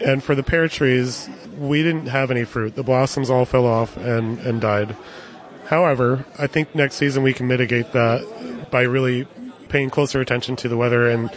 And 0.00 0.22
for 0.22 0.34
the 0.34 0.42
pear 0.42 0.68
trees, 0.68 1.28
we 1.58 1.82
didn't 1.82 2.06
have 2.06 2.30
any 2.30 2.44
fruit. 2.44 2.74
The 2.74 2.82
blossoms 2.82 3.30
all 3.30 3.44
fell 3.44 3.66
off 3.66 3.96
and, 3.96 4.38
and 4.40 4.60
died. 4.60 4.96
However, 5.66 6.24
I 6.38 6.46
think 6.46 6.74
next 6.74 6.96
season 6.96 7.22
we 7.22 7.34
can 7.34 7.46
mitigate 7.46 7.92
that 7.92 8.68
by 8.70 8.82
really 8.82 9.26
paying 9.68 9.90
closer 9.90 10.20
attention 10.20 10.56
to 10.56 10.68
the 10.68 10.76
weather 10.76 11.08
and 11.08 11.30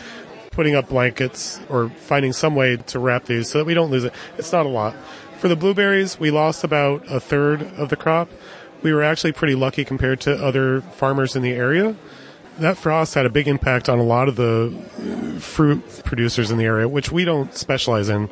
putting 0.51 0.75
up 0.75 0.89
blankets 0.89 1.59
or 1.69 1.89
finding 1.89 2.33
some 2.33 2.55
way 2.55 2.77
to 2.77 2.99
wrap 2.99 3.25
these 3.25 3.49
so 3.49 3.57
that 3.57 3.65
we 3.65 3.73
don't 3.73 3.91
lose 3.91 4.03
it. 4.03 4.13
It's 4.37 4.51
not 4.51 4.65
a 4.65 4.69
lot. 4.69 4.95
For 5.39 5.47
the 5.47 5.55
blueberries, 5.55 6.19
we 6.19 6.29
lost 6.29 6.63
about 6.63 7.03
a 7.09 7.19
third 7.19 7.63
of 7.77 7.89
the 7.89 7.95
crop. 7.95 8.29
We 8.83 8.93
were 8.93 9.03
actually 9.03 9.31
pretty 9.31 9.55
lucky 9.55 9.83
compared 9.83 10.21
to 10.21 10.33
other 10.33 10.81
farmers 10.81 11.35
in 11.35 11.41
the 11.41 11.53
area. 11.53 11.95
That 12.61 12.77
frost 12.77 13.15
had 13.15 13.25
a 13.25 13.29
big 13.29 13.47
impact 13.47 13.89
on 13.89 13.97
a 13.97 14.03
lot 14.03 14.27
of 14.27 14.35
the 14.35 14.71
fruit 15.39 15.83
producers 16.05 16.51
in 16.51 16.57
the 16.57 16.65
area, 16.65 16.87
which 16.87 17.11
we 17.11 17.25
don't 17.25 17.55
specialize 17.55 18.07
in. 18.07 18.29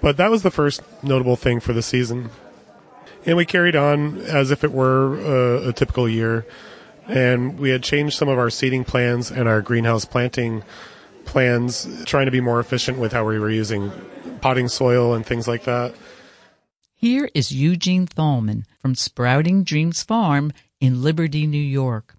But 0.00 0.16
that 0.16 0.30
was 0.30 0.42
the 0.42 0.50
first 0.50 0.80
notable 1.02 1.36
thing 1.36 1.60
for 1.60 1.74
the 1.74 1.82
season. 1.82 2.30
And 3.26 3.36
we 3.36 3.44
carried 3.44 3.76
on 3.76 4.18
as 4.22 4.50
if 4.50 4.64
it 4.64 4.72
were 4.72 5.18
a, 5.20 5.68
a 5.68 5.72
typical 5.74 6.08
year. 6.08 6.46
And 7.06 7.58
we 7.58 7.68
had 7.68 7.82
changed 7.82 8.16
some 8.16 8.28
of 8.28 8.38
our 8.38 8.48
seeding 8.48 8.82
plans 8.82 9.30
and 9.30 9.46
our 9.46 9.60
greenhouse 9.60 10.06
planting 10.06 10.62
plans, 11.26 11.86
trying 12.06 12.26
to 12.26 12.32
be 12.32 12.40
more 12.40 12.60
efficient 12.60 12.98
with 12.98 13.12
how 13.12 13.26
we 13.26 13.38
were 13.38 13.50
using 13.50 13.92
potting 14.40 14.68
soil 14.68 15.12
and 15.12 15.26
things 15.26 15.46
like 15.46 15.64
that. 15.64 15.94
Here 16.94 17.28
is 17.34 17.52
Eugene 17.52 18.06
Thalman 18.06 18.64
from 18.78 18.94
Sprouting 18.94 19.64
Dreams 19.64 20.02
Farm 20.02 20.52
in 20.80 21.02
Liberty, 21.02 21.46
New 21.46 21.58
York. 21.58 22.16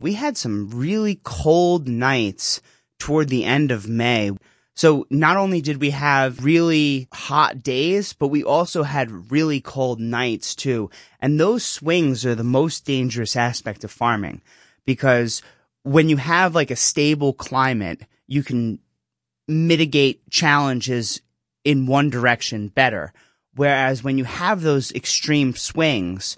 We 0.00 0.14
had 0.14 0.36
some 0.36 0.70
really 0.70 1.20
cold 1.24 1.88
nights 1.88 2.60
toward 2.98 3.28
the 3.28 3.44
end 3.44 3.70
of 3.70 3.88
May. 3.88 4.30
So 4.74 5.06
not 5.10 5.36
only 5.36 5.60
did 5.60 5.80
we 5.80 5.90
have 5.90 6.44
really 6.44 7.08
hot 7.12 7.64
days, 7.64 8.12
but 8.12 8.28
we 8.28 8.44
also 8.44 8.84
had 8.84 9.32
really 9.32 9.60
cold 9.60 9.98
nights 9.98 10.54
too. 10.54 10.88
And 11.20 11.40
those 11.40 11.64
swings 11.64 12.24
are 12.24 12.36
the 12.36 12.44
most 12.44 12.84
dangerous 12.84 13.34
aspect 13.34 13.82
of 13.82 13.90
farming 13.90 14.40
because 14.86 15.42
when 15.82 16.08
you 16.08 16.16
have 16.16 16.54
like 16.54 16.70
a 16.70 16.76
stable 16.76 17.32
climate, 17.32 18.02
you 18.28 18.44
can 18.44 18.78
mitigate 19.48 20.30
challenges 20.30 21.22
in 21.64 21.86
one 21.86 22.08
direction 22.08 22.68
better. 22.68 23.12
Whereas 23.56 24.04
when 24.04 24.16
you 24.16 24.24
have 24.24 24.62
those 24.62 24.92
extreme 24.92 25.54
swings, 25.56 26.36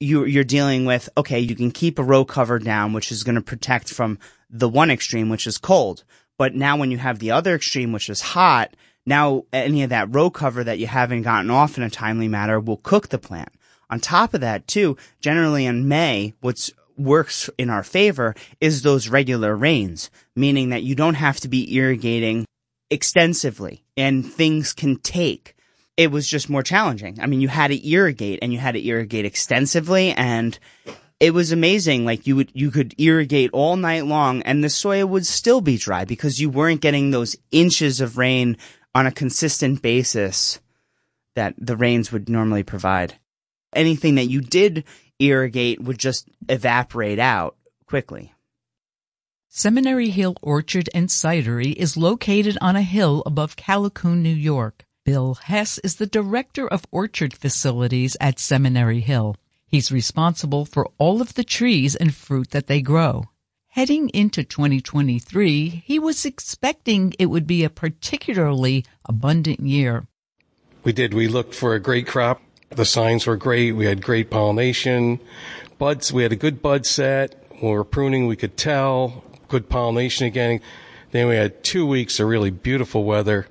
you, 0.00 0.24
you're 0.24 0.44
dealing 0.44 0.84
with, 0.84 1.08
okay, 1.16 1.40
you 1.40 1.54
can 1.54 1.70
keep 1.70 1.98
a 1.98 2.04
row 2.04 2.24
cover 2.24 2.58
down, 2.58 2.92
which 2.92 3.12
is 3.12 3.24
going 3.24 3.36
to 3.36 3.40
protect 3.40 3.92
from 3.92 4.18
the 4.50 4.68
one 4.68 4.90
extreme, 4.90 5.28
which 5.28 5.46
is 5.46 5.58
cold. 5.58 6.04
But 6.36 6.54
now 6.54 6.76
when 6.76 6.90
you 6.90 6.98
have 6.98 7.18
the 7.18 7.30
other 7.30 7.54
extreme, 7.54 7.92
which 7.92 8.08
is 8.08 8.20
hot, 8.20 8.74
now 9.06 9.44
any 9.52 9.82
of 9.82 9.90
that 9.90 10.14
row 10.14 10.30
cover 10.30 10.64
that 10.64 10.78
you 10.78 10.86
haven't 10.86 11.22
gotten 11.22 11.50
off 11.50 11.76
in 11.76 11.82
a 11.84 11.90
timely 11.90 12.28
manner 12.28 12.58
will 12.58 12.78
cook 12.78 13.08
the 13.08 13.18
plant. 13.18 13.50
On 13.90 14.00
top 14.00 14.34
of 14.34 14.40
that, 14.40 14.66
too, 14.66 14.96
generally 15.20 15.66
in 15.66 15.88
May, 15.88 16.34
what's 16.40 16.72
works 16.96 17.50
in 17.58 17.70
our 17.70 17.82
favor 17.82 18.34
is 18.60 18.82
those 18.82 19.08
regular 19.08 19.54
rains, 19.56 20.10
meaning 20.36 20.70
that 20.70 20.82
you 20.82 20.94
don't 20.94 21.14
have 21.14 21.40
to 21.40 21.48
be 21.48 21.74
irrigating 21.74 22.46
extensively 22.90 23.84
and 23.96 24.24
things 24.24 24.72
can 24.72 24.96
take. 24.96 25.53
It 25.96 26.10
was 26.10 26.26
just 26.26 26.50
more 26.50 26.62
challenging. 26.62 27.20
I 27.20 27.26
mean, 27.26 27.40
you 27.40 27.48
had 27.48 27.68
to 27.68 27.88
irrigate 27.88 28.40
and 28.42 28.52
you 28.52 28.58
had 28.58 28.72
to 28.72 28.84
irrigate 28.84 29.24
extensively 29.24 30.12
and 30.12 30.58
it 31.20 31.32
was 31.32 31.52
amazing. 31.52 32.04
Like 32.04 32.26
you 32.26 32.36
would, 32.36 32.50
you 32.52 32.70
could 32.70 32.94
irrigate 32.98 33.50
all 33.52 33.76
night 33.76 34.04
long 34.04 34.42
and 34.42 34.62
the 34.62 34.70
soil 34.70 35.06
would 35.06 35.26
still 35.26 35.60
be 35.60 35.78
dry 35.78 36.04
because 36.04 36.40
you 36.40 36.50
weren't 36.50 36.80
getting 36.80 37.10
those 37.10 37.36
inches 37.52 38.00
of 38.00 38.18
rain 38.18 38.56
on 38.94 39.06
a 39.06 39.12
consistent 39.12 39.82
basis 39.82 40.58
that 41.34 41.54
the 41.58 41.76
rains 41.76 42.12
would 42.12 42.28
normally 42.28 42.62
provide. 42.62 43.18
Anything 43.74 44.16
that 44.16 44.26
you 44.26 44.40
did 44.40 44.84
irrigate 45.18 45.80
would 45.80 45.98
just 45.98 46.28
evaporate 46.48 47.18
out 47.18 47.56
quickly. 47.86 48.32
Seminary 49.48 50.10
Hill 50.10 50.36
Orchard 50.42 50.88
and 50.92 51.08
Cidery 51.08 51.74
is 51.74 51.96
located 51.96 52.58
on 52.60 52.74
a 52.74 52.82
hill 52.82 53.22
above 53.24 53.54
Callicoon, 53.56 54.18
New 54.18 54.34
York. 54.34 54.84
Bill 55.04 55.34
Hess 55.34 55.78
is 55.84 55.96
the 55.96 56.06
director 56.06 56.66
of 56.66 56.86
orchard 56.90 57.34
facilities 57.34 58.16
at 58.22 58.38
Seminary 58.38 59.00
Hill. 59.00 59.36
He's 59.66 59.92
responsible 59.92 60.64
for 60.64 60.88
all 60.96 61.20
of 61.20 61.34
the 61.34 61.44
trees 61.44 61.94
and 61.94 62.14
fruit 62.14 62.52
that 62.52 62.68
they 62.68 62.80
grow. 62.80 63.24
Heading 63.68 64.08
into 64.10 64.44
2023, 64.44 65.82
he 65.84 65.98
was 65.98 66.24
expecting 66.24 67.12
it 67.18 67.26
would 67.26 67.46
be 67.46 67.64
a 67.64 67.70
particularly 67.70 68.86
abundant 69.04 69.60
year. 69.60 70.06
We 70.84 70.94
did. 70.94 71.12
We 71.12 71.28
looked 71.28 71.54
for 71.54 71.74
a 71.74 71.80
great 71.80 72.06
crop. 72.06 72.40
The 72.70 72.86
signs 72.86 73.26
were 73.26 73.36
great. 73.36 73.72
We 73.72 73.84
had 73.84 74.02
great 74.02 74.30
pollination. 74.30 75.20
Buds, 75.76 76.14
we 76.14 76.22
had 76.22 76.32
a 76.32 76.36
good 76.36 76.62
bud 76.62 76.86
set. 76.86 77.44
When 77.50 77.72
we 77.72 77.76
were 77.76 77.84
pruning, 77.84 78.26
we 78.26 78.36
could 78.36 78.56
tell. 78.56 79.22
Good 79.48 79.68
pollination 79.68 80.26
again. 80.26 80.60
Then 81.10 81.28
we 81.28 81.34
had 81.34 81.62
two 81.62 81.86
weeks 81.86 82.18
of 82.20 82.28
really 82.28 82.50
beautiful 82.50 83.04
weather. 83.04 83.48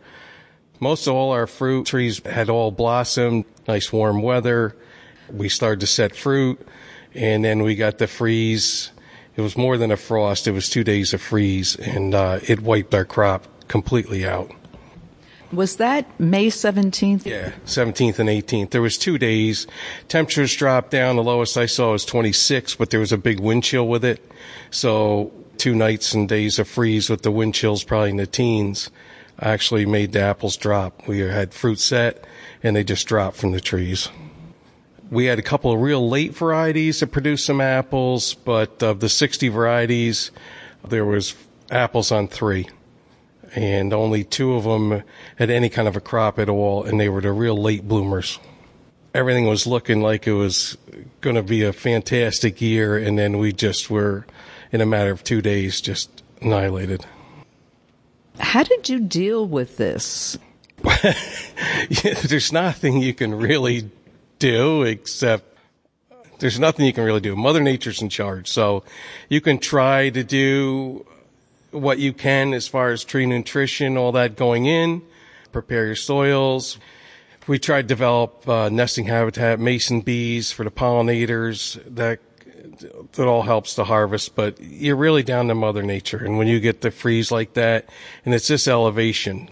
Most 0.84 1.08
of 1.08 1.14
all 1.14 1.32
our 1.32 1.48
fruit 1.48 1.86
trees 1.88 2.22
had 2.26 2.50
all 2.50 2.70
blossomed, 2.70 3.46
nice 3.68 3.94
warm 3.94 4.22
weather 4.22 4.76
we 5.32 5.48
started 5.50 5.80
to 5.80 5.88
set 5.88 6.14
fruit 6.14 6.60
and 7.14 7.46
then 7.46 7.64
we 7.64 7.76
got 7.76 8.00
the 8.00 8.08
freeze. 8.08 8.92
It 9.38 9.42
was 9.42 9.58
more 9.58 9.78
than 9.78 9.92
a 9.92 9.98
frost. 9.98 10.46
It 10.46 10.52
was 10.52 10.70
two 10.70 10.84
days 10.84 11.14
of 11.14 11.22
freeze 11.22 11.78
and 11.78 12.14
uh, 12.14 12.40
it 12.48 12.62
wiped 12.62 12.94
our 12.94 13.06
crop 13.06 13.48
completely 13.70 14.26
out. 14.26 14.52
Was 15.54 15.78
that 15.78 16.20
May 16.20 16.48
17th? 16.48 17.26
Yeah, 17.26 17.52
17th 17.66 18.20
and 18.20 18.28
18th. 18.28 18.72
There 18.72 18.82
was 18.82 18.98
two 18.98 19.18
days. 19.18 19.68
Temperatures 20.10 20.54
dropped 20.54 20.92
down. 20.92 21.16
The 21.16 21.24
lowest 21.24 21.58
I 21.58 21.68
saw 21.68 21.92
was 21.92 22.04
26, 22.04 22.76
but 22.76 22.90
there 22.90 23.00
was 23.00 23.14
a 23.14 23.18
big 23.18 23.40
wind 23.40 23.64
chill 23.64 23.88
with 23.88 24.04
it. 24.04 24.30
So 24.70 25.32
two 25.58 25.76
nights 25.76 26.14
and 26.14 26.28
days 26.28 26.60
of 26.60 26.68
freeze 26.68 27.10
with 27.10 27.22
the 27.22 27.32
wind 27.32 27.54
chills 27.54 27.84
probably 27.84 28.10
in 28.10 28.18
the 28.18 28.28
teens 28.28 28.90
actually 29.40 29.86
made 29.86 30.12
the 30.12 30.22
apples 30.22 30.58
drop. 30.58 31.08
We 31.08 31.20
had 31.20 31.54
fruit 31.54 31.80
set 31.80 32.26
and 32.62 32.76
they 32.76 32.84
just 32.84 33.08
dropped 33.08 33.38
from 33.38 33.52
the 33.52 33.62
trees. 33.62 34.10
We 35.10 35.26
had 35.26 35.40
a 35.40 35.44
couple 35.44 35.72
of 35.72 35.82
real 35.82 36.08
late 36.08 36.34
varieties 36.34 37.02
that 37.02 37.08
produced 37.08 37.46
some 37.46 37.62
apples, 37.62 38.34
but 38.34 38.82
of 38.82 39.00
the 39.00 39.10
60 39.10 39.50
varieties, 39.50 40.32
there 40.88 41.06
was 41.06 41.36
apples 41.70 42.12
on 42.12 42.28
three 42.28 42.68
and 43.56 43.94
only 43.94 44.24
two 44.24 44.54
of 44.54 44.64
them 44.64 45.04
had 45.38 45.50
any 45.50 45.70
kind 45.70 45.88
of 45.88 45.96
a 45.96 46.02
crop 46.02 46.40
at 46.40 46.50
all, 46.50 46.84
and 46.84 47.00
they 47.00 47.10
were 47.10 47.22
the 47.22 47.32
real 47.32 47.60
late 47.60 47.88
bloomers. 47.88 48.40
Everything 49.14 49.48
was 49.48 49.68
looking 49.68 50.02
like 50.02 50.28
it 50.28 50.34
was 50.34 50.78
going 51.22 51.36
to 51.36 51.44
be 51.44 51.64
a 51.64 51.74
fantastic 51.74 52.62
year, 52.62 52.98
and 52.98 53.18
then 53.18 53.38
we 53.38 53.54
just 53.54 53.90
were, 53.90 54.26
in 54.72 54.82
a 54.82 54.86
matter 54.86 55.12
of 55.12 55.24
two 55.24 55.42
days, 55.42 55.82
just 55.82 56.24
annihilated. 56.42 57.06
How 58.40 58.64
did 58.64 58.90
you 58.90 59.00
deal 59.00 59.48
with 59.48 59.78
this? 59.78 60.38
there's 62.28 62.52
nothing 62.52 63.02
you 63.02 63.14
can 63.14 63.36
really 63.36 63.90
do 64.40 64.84
except 64.84 65.46
there's 66.40 66.60
nothing 66.60 66.86
you 66.86 66.92
can 66.92 67.06
really 67.06 67.22
do. 67.22 67.36
Mother 67.36 67.62
Nature's 67.62 68.02
in 68.02 68.10
charge. 68.10 68.50
So 68.50 68.84
you 69.30 69.40
can 69.40 69.60
try 69.60 70.10
to 70.10 70.24
do 70.24 71.06
what 71.72 72.00
you 72.00 72.12
can 72.12 72.54
as 72.54 72.68
far 72.68 72.92
as 72.92 73.04
tree 73.04 73.26
nutrition, 73.26 73.98
all 73.98 74.12
that 74.12 74.36
going 74.36 74.66
in, 74.66 75.02
prepare 75.52 75.86
your 75.86 75.96
soils. 75.96 76.78
We 77.48 77.60
tried 77.60 77.84
to 77.84 77.88
develop 77.88 78.48
uh, 78.48 78.70
nesting 78.70 79.06
habitat, 79.06 79.60
mason 79.60 80.02
bees 80.02 80.52
for 80.52 80.64
the 80.64 80.72
pollinators. 80.72 81.82
That 81.96 82.20
that 83.14 83.28
all 83.28 83.42
helps 83.44 83.76
the 83.76 83.86
harvest, 83.86 84.36
but 84.36 84.60
you're 84.62 84.96
really 84.96 85.24
down 85.24 85.48
to 85.48 85.56
Mother 85.56 85.84
Nature. 85.84 86.18
And 86.18 86.38
when 86.38 86.48
you 86.48 86.60
get 86.60 86.82
the 86.82 86.92
freeze 86.92 87.32
like 87.32 87.54
that, 87.54 87.90
and 88.26 88.34
it's 88.34 88.48
this 88.48 88.68
elevation, 88.68 89.50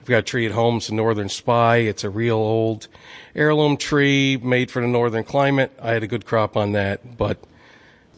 I've 0.00 0.06
got 0.06 0.18
a 0.18 0.22
tree 0.22 0.46
at 0.46 0.52
home, 0.52 0.78
it's 0.78 0.88
a 0.88 0.94
northern 0.94 1.28
spy. 1.28 1.78
It's 1.78 2.04
a 2.04 2.10
real 2.10 2.36
old 2.36 2.88
heirloom 3.34 3.76
tree 3.76 4.36
made 4.42 4.70
for 4.70 4.82
the 4.82 4.88
northern 4.88 5.24
climate. 5.24 5.72
I 5.80 5.92
had 5.92 6.02
a 6.02 6.08
good 6.08 6.24
crop 6.24 6.56
on 6.56 6.72
that, 6.72 7.16
but 7.16 7.38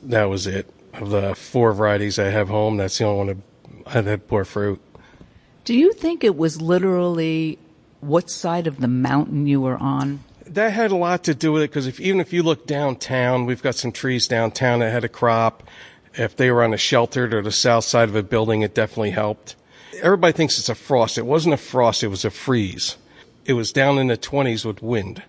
that 0.02 0.24
was 0.24 0.46
it 0.46 0.72
of 0.94 1.10
the 1.10 1.34
four 1.34 1.72
varieties 1.72 2.18
I 2.18 2.26
have 2.26 2.48
home, 2.48 2.76
that's 2.76 2.98
the 2.98 3.04
only 3.04 3.34
one 3.34 3.42
that 3.86 4.04
had 4.04 4.28
poor 4.28 4.44
fruit. 4.44 4.80
Do 5.64 5.74
you 5.74 5.92
think 5.92 6.24
it 6.24 6.36
was 6.36 6.60
literally 6.60 7.58
what 8.00 8.30
side 8.30 8.66
of 8.66 8.80
the 8.80 8.88
mountain 8.88 9.46
you 9.46 9.60
were 9.60 9.76
on? 9.76 10.24
That 10.52 10.74
had 10.74 10.90
a 10.90 10.96
lot 10.96 11.24
to 11.24 11.34
do 11.34 11.52
with 11.52 11.62
it 11.62 11.70
because 11.70 11.86
if, 11.86 11.98
even 11.98 12.20
if 12.20 12.30
you 12.32 12.42
look 12.42 12.66
downtown, 12.66 13.46
we've 13.46 13.62
got 13.62 13.74
some 13.74 13.90
trees 13.90 14.28
downtown 14.28 14.80
that 14.80 14.92
had 14.92 15.02
a 15.02 15.08
crop. 15.08 15.62
If 16.14 16.36
they 16.36 16.50
were 16.50 16.62
on 16.62 16.74
a 16.74 16.78
sheltered 16.78 17.32
or 17.32 17.40
the 17.40 17.50
south 17.50 17.84
side 17.84 18.10
of 18.10 18.16
a 18.16 18.22
building, 18.22 18.60
it 18.60 18.74
definitely 18.74 19.12
helped. 19.12 19.56
Everybody 20.02 20.34
thinks 20.34 20.58
it's 20.58 20.68
a 20.68 20.74
frost. 20.74 21.16
It 21.16 21.24
wasn't 21.24 21.54
a 21.54 21.58
frost, 21.58 22.02
it 22.02 22.08
was 22.08 22.26
a 22.26 22.30
freeze. 22.30 22.96
It 23.46 23.54
was 23.54 23.72
down 23.72 23.98
in 23.98 24.08
the 24.08 24.18
20s 24.18 24.66
with 24.66 24.82
wind. 24.82 25.22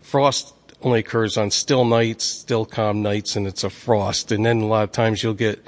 Frost 0.00 0.54
only 0.82 1.00
occurs 1.00 1.36
on 1.36 1.50
still 1.50 1.84
nights, 1.84 2.24
still 2.24 2.64
calm 2.64 3.02
nights, 3.02 3.34
and 3.34 3.48
it's 3.48 3.64
a 3.64 3.70
frost. 3.70 4.30
And 4.30 4.46
then 4.46 4.60
a 4.60 4.66
lot 4.66 4.84
of 4.84 4.92
times 4.92 5.24
you'll 5.24 5.34
get 5.34 5.64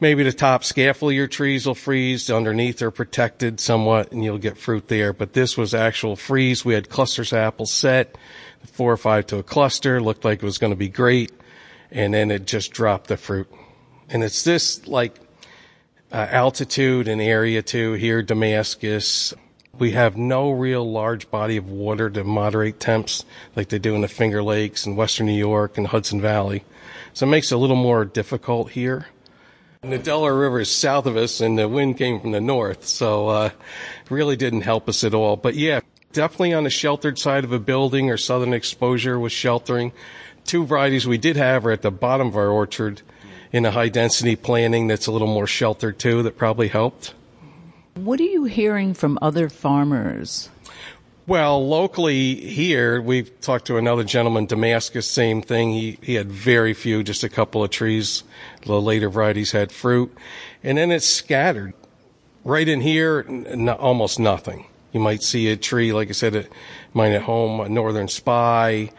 maybe 0.00 0.22
the 0.22 0.32
top 0.32 0.64
scaffold 0.64 1.12
of 1.12 1.16
your 1.16 1.26
trees 1.26 1.66
will 1.66 1.74
freeze, 1.74 2.30
underneath 2.30 2.82
are 2.82 2.90
protected 2.90 3.60
somewhat, 3.60 4.12
and 4.12 4.24
you'll 4.24 4.38
get 4.38 4.58
fruit 4.58 4.88
there. 4.88 5.12
But 5.12 5.32
this 5.32 5.56
was 5.56 5.74
actual 5.74 6.16
freeze. 6.16 6.64
We 6.64 6.74
had 6.74 6.88
clusters 6.88 7.32
of 7.32 7.38
apples 7.38 7.72
set, 7.72 8.16
four 8.64 8.92
or 8.92 8.96
five 8.96 9.26
to 9.28 9.38
a 9.38 9.42
cluster, 9.42 10.00
looked 10.00 10.24
like 10.24 10.42
it 10.42 10.46
was 10.46 10.58
going 10.58 10.72
to 10.72 10.76
be 10.76 10.88
great, 10.88 11.32
and 11.90 12.14
then 12.14 12.30
it 12.30 12.46
just 12.46 12.72
dropped 12.72 13.08
the 13.08 13.16
fruit. 13.16 13.50
And 14.08 14.22
it's 14.22 14.44
this 14.44 14.86
like 14.86 15.16
uh, 16.12 16.26
altitude 16.30 17.08
and 17.08 17.20
area 17.20 17.62
too 17.62 17.94
here, 17.94 18.22
Damascus, 18.22 19.34
we 19.78 19.92
have 19.92 20.16
no 20.16 20.50
real 20.50 20.90
large 20.90 21.30
body 21.30 21.56
of 21.56 21.68
water 21.68 22.08
to 22.08 22.24
moderate 22.24 22.80
temps 22.80 23.24
like 23.54 23.68
they 23.68 23.78
do 23.78 23.94
in 23.94 24.00
the 24.00 24.08
Finger 24.08 24.42
Lakes 24.42 24.86
and 24.86 24.96
Western 24.96 25.26
New 25.26 25.32
York 25.32 25.76
and 25.76 25.88
Hudson 25.88 26.20
Valley. 26.20 26.64
So 27.12 27.26
it 27.26 27.30
makes 27.30 27.52
it 27.52 27.56
a 27.56 27.58
little 27.58 27.76
more 27.76 28.04
difficult 28.04 28.70
here. 28.70 29.06
And 29.86 29.92
the 29.92 29.98
Delaware 29.98 30.34
River 30.34 30.58
is 30.58 30.68
south 30.68 31.06
of 31.06 31.16
us 31.16 31.40
and 31.40 31.56
the 31.56 31.68
wind 31.68 31.96
came 31.96 32.18
from 32.18 32.32
the 32.32 32.40
north, 32.40 32.86
so 32.86 33.28
uh, 33.28 33.50
really 34.10 34.34
didn't 34.34 34.62
help 34.62 34.88
us 34.88 35.04
at 35.04 35.14
all. 35.14 35.36
But 35.36 35.54
yeah, 35.54 35.78
definitely 36.12 36.54
on 36.54 36.64
the 36.64 36.70
sheltered 36.70 37.20
side 37.20 37.44
of 37.44 37.52
a 37.52 37.60
building 37.60 38.10
or 38.10 38.16
southern 38.16 38.52
exposure 38.52 39.16
with 39.16 39.30
sheltering. 39.30 39.92
Two 40.44 40.66
varieties 40.66 41.06
we 41.06 41.18
did 41.18 41.36
have 41.36 41.64
are 41.64 41.70
at 41.70 41.82
the 41.82 41.92
bottom 41.92 42.26
of 42.26 42.36
our 42.36 42.48
orchard 42.48 43.02
in 43.52 43.64
a 43.64 43.70
high 43.70 43.88
density 43.88 44.34
planting 44.34 44.88
that's 44.88 45.06
a 45.06 45.12
little 45.12 45.28
more 45.28 45.46
sheltered 45.46 46.00
too 46.00 46.20
that 46.24 46.36
probably 46.36 46.66
helped. 46.66 47.14
What 47.94 48.18
are 48.18 48.24
you 48.24 48.42
hearing 48.42 48.92
from 48.92 49.20
other 49.22 49.48
farmers? 49.48 50.50
Well, 51.28 51.66
locally 51.66 52.36
here, 52.36 53.02
we've 53.02 53.40
talked 53.40 53.66
to 53.66 53.78
another 53.78 54.04
gentleman, 54.04 54.46
Damascus, 54.46 55.08
same 55.08 55.42
thing. 55.42 55.72
He, 55.72 55.98
he 56.00 56.14
had 56.14 56.30
very 56.30 56.72
few, 56.72 57.02
just 57.02 57.24
a 57.24 57.28
couple 57.28 57.64
of 57.64 57.70
trees. 57.70 58.22
The 58.64 58.80
later 58.80 59.10
varieties 59.10 59.50
had 59.50 59.72
fruit. 59.72 60.16
And 60.62 60.78
then 60.78 60.92
it's 60.92 61.04
scattered. 61.04 61.74
Right 62.44 62.68
in 62.68 62.80
here, 62.80 63.26
n- 63.28 63.68
almost 63.68 64.20
nothing. 64.20 64.66
You 64.92 65.00
might 65.00 65.24
see 65.24 65.48
a 65.48 65.56
tree, 65.56 65.92
like 65.92 66.10
I 66.10 66.12
said, 66.12 66.36
at 66.36 66.48
mine 66.94 67.10
at 67.10 67.22
home, 67.22 67.58
a 67.58 67.68
northern 67.68 68.06
spy. 68.06 68.92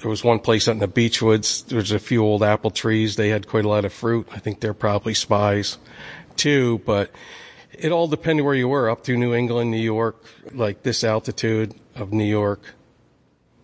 There 0.00 0.10
was 0.10 0.24
one 0.24 0.40
place 0.40 0.66
out 0.66 0.72
in 0.72 0.78
the 0.80 0.88
beechwoods. 0.88 1.64
There's 1.68 1.92
a 1.92 2.00
few 2.00 2.24
old 2.24 2.42
apple 2.42 2.72
trees. 2.72 3.14
They 3.14 3.28
had 3.28 3.46
quite 3.46 3.64
a 3.64 3.68
lot 3.68 3.84
of 3.84 3.92
fruit. 3.92 4.26
I 4.32 4.40
think 4.40 4.58
they're 4.58 4.74
probably 4.74 5.14
spies 5.14 5.78
too, 6.34 6.78
but 6.84 7.12
it 7.72 7.92
all 7.92 8.08
depended 8.08 8.44
where 8.44 8.54
you 8.54 8.68
were, 8.68 8.90
up 8.90 9.04
through 9.04 9.18
New 9.18 9.34
England, 9.34 9.70
New 9.70 9.76
York, 9.76 10.22
like 10.52 10.82
this 10.82 11.04
altitude 11.04 11.74
of 11.94 12.12
New 12.12 12.24
York, 12.24 12.74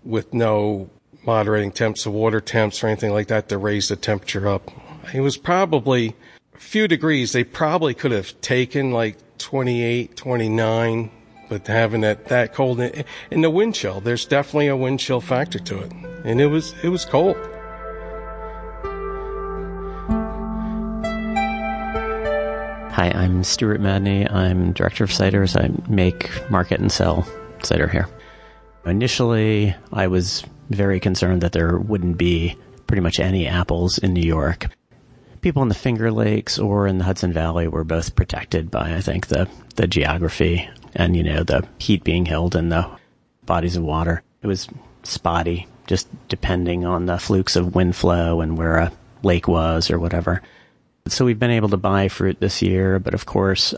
with 0.05 0.33
no 0.33 0.90
moderating 1.25 1.73
temps 1.73 2.07
of 2.07 2.12
water 2.12 2.40
temps 2.40 2.83
or 2.83 2.87
anything 2.87 3.12
like 3.12 3.29
that 3.29 3.49
to 3.49 3.59
raise 3.59 3.88
the 3.88 3.97
temperature 3.97 4.49
up. 4.49 4.71
It 5.12 5.21
was 5.21 5.37
probably 5.37 6.14
a 6.55 6.59
few 6.59 6.88
degrees. 6.88 7.33
They 7.33 7.44
probably 7.44 7.94
could 7.94 8.12
have 8.12 8.38
taken 8.40 8.92
like 8.92 9.16
28, 9.38 10.16
29, 10.16 11.11
but 11.49 11.66
having 11.66 12.01
that, 12.03 12.27
that 12.27 12.55
cold 12.55 12.81
in 12.81 13.40
the 13.40 13.51
wind 13.51 13.75
chill, 13.75 14.01
there's 14.01 14.27
definitely 14.27 14.68
a 14.68 14.77
wind 14.77 15.01
chill 15.01 15.21
factor 15.21 15.59
to 15.59 15.81
it. 15.81 15.92
And 16.25 16.40
it 16.40 16.47
was, 16.47 16.75
it 16.83 16.88
was 16.88 17.05
cold. 17.05 17.37
Hi, 22.99 23.13
I'm 23.13 23.45
Stuart 23.45 23.81
Madany. 23.81 24.29
I'm 24.29 24.73
director 24.73 25.05
of 25.05 25.11
ciders. 25.11 25.55
I 25.57 25.71
make, 25.89 26.33
market, 26.51 26.81
and 26.81 26.91
sell 26.91 27.25
cider 27.63 27.87
here. 27.87 28.09
Initially, 28.85 29.73
I 29.93 30.09
was 30.09 30.43
very 30.71 30.99
concerned 30.99 31.43
that 31.43 31.53
there 31.53 31.79
wouldn't 31.79 32.19
be 32.19 32.57
pretty 32.89 33.01
much 33.01 33.21
any 33.21 33.47
apples 33.47 33.99
in 33.99 34.15
New 34.15 34.27
York. 34.27 34.67
People 35.43 35.63
in 35.63 35.69
the 35.69 35.77
Finger 35.77 36.11
Lakes 36.11 36.59
or 36.59 36.89
in 36.89 36.99
the 36.99 37.05
Hudson 37.05 37.33
Valley 37.33 37.69
were 37.69 37.85
both 37.85 38.17
protected 38.17 38.69
by, 38.69 38.97
I 38.97 39.01
think, 39.01 39.29
the, 39.29 39.49
the 39.77 39.87
geography 39.87 40.69
and, 40.97 41.17
you 41.17 41.23
know, 41.23 41.45
the 41.45 41.69
heat 41.79 42.03
being 42.03 42.27
held 42.27 42.57
in 42.57 42.69
the 42.69 42.91
bodies 43.47 43.77
of 43.77 43.85
water. 43.85 44.25
It 44.43 44.49
was 44.49 44.67
spotty, 45.05 45.69
just 45.87 46.09
depending 46.27 46.85
on 46.85 47.07
the 47.07 47.19
flukes 47.19 47.55
of 47.55 47.77
wind 47.77 47.95
flow 47.95 48.41
and 48.41 48.59
where 48.59 48.79
a 48.79 48.93
lake 49.23 49.47
was 49.47 49.89
or 49.89 50.01
whatever. 50.01 50.43
So 51.09 51.25
we've 51.25 51.38
been 51.38 51.51
able 51.51 51.68
to 51.71 51.77
buy 51.77 52.09
fruit 52.09 52.40
this 52.40 52.62
year, 52.62 52.99
but 52.99 53.14
of 53.14 53.27
course, 53.27 53.75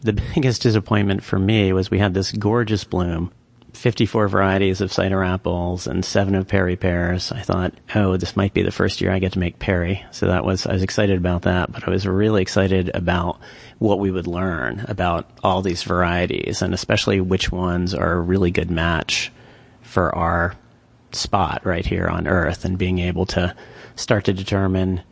the 0.00 0.12
biggest 0.34 0.62
disappointment 0.62 1.22
for 1.22 1.38
me 1.38 1.72
was 1.72 1.90
we 1.90 1.98
had 1.98 2.14
this 2.14 2.32
gorgeous 2.32 2.84
bloom, 2.84 3.32
54 3.72 4.28
varieties 4.28 4.80
of 4.80 4.92
cider 4.92 5.22
apples 5.22 5.86
and 5.86 6.04
seven 6.04 6.34
of 6.34 6.48
Perry 6.48 6.76
pears. 6.76 7.32
I 7.32 7.40
thought, 7.40 7.74
oh, 7.94 8.16
this 8.16 8.36
might 8.36 8.54
be 8.54 8.62
the 8.62 8.70
first 8.70 9.00
year 9.00 9.12
I 9.12 9.18
get 9.18 9.32
to 9.32 9.38
make 9.38 9.58
Perry. 9.58 10.04
So 10.10 10.26
that 10.26 10.44
was, 10.44 10.66
I 10.66 10.72
was 10.72 10.82
excited 10.82 11.16
about 11.18 11.42
that, 11.42 11.72
but 11.72 11.86
I 11.86 11.90
was 11.90 12.06
really 12.06 12.42
excited 12.42 12.90
about 12.94 13.40
what 13.78 13.98
we 13.98 14.10
would 14.10 14.26
learn 14.26 14.84
about 14.88 15.30
all 15.42 15.62
these 15.62 15.82
varieties 15.82 16.62
and 16.62 16.74
especially 16.74 17.20
which 17.20 17.50
ones 17.50 17.94
are 17.94 18.12
a 18.12 18.20
really 18.20 18.50
good 18.50 18.70
match 18.70 19.32
for 19.82 20.14
our 20.14 20.54
spot 21.12 21.64
right 21.64 21.84
here 21.84 22.06
on 22.06 22.26
Earth 22.26 22.64
and 22.64 22.78
being 22.78 22.98
able 22.98 23.26
to 23.26 23.54
start 23.96 24.24
to 24.24 24.32
determine 24.32 25.02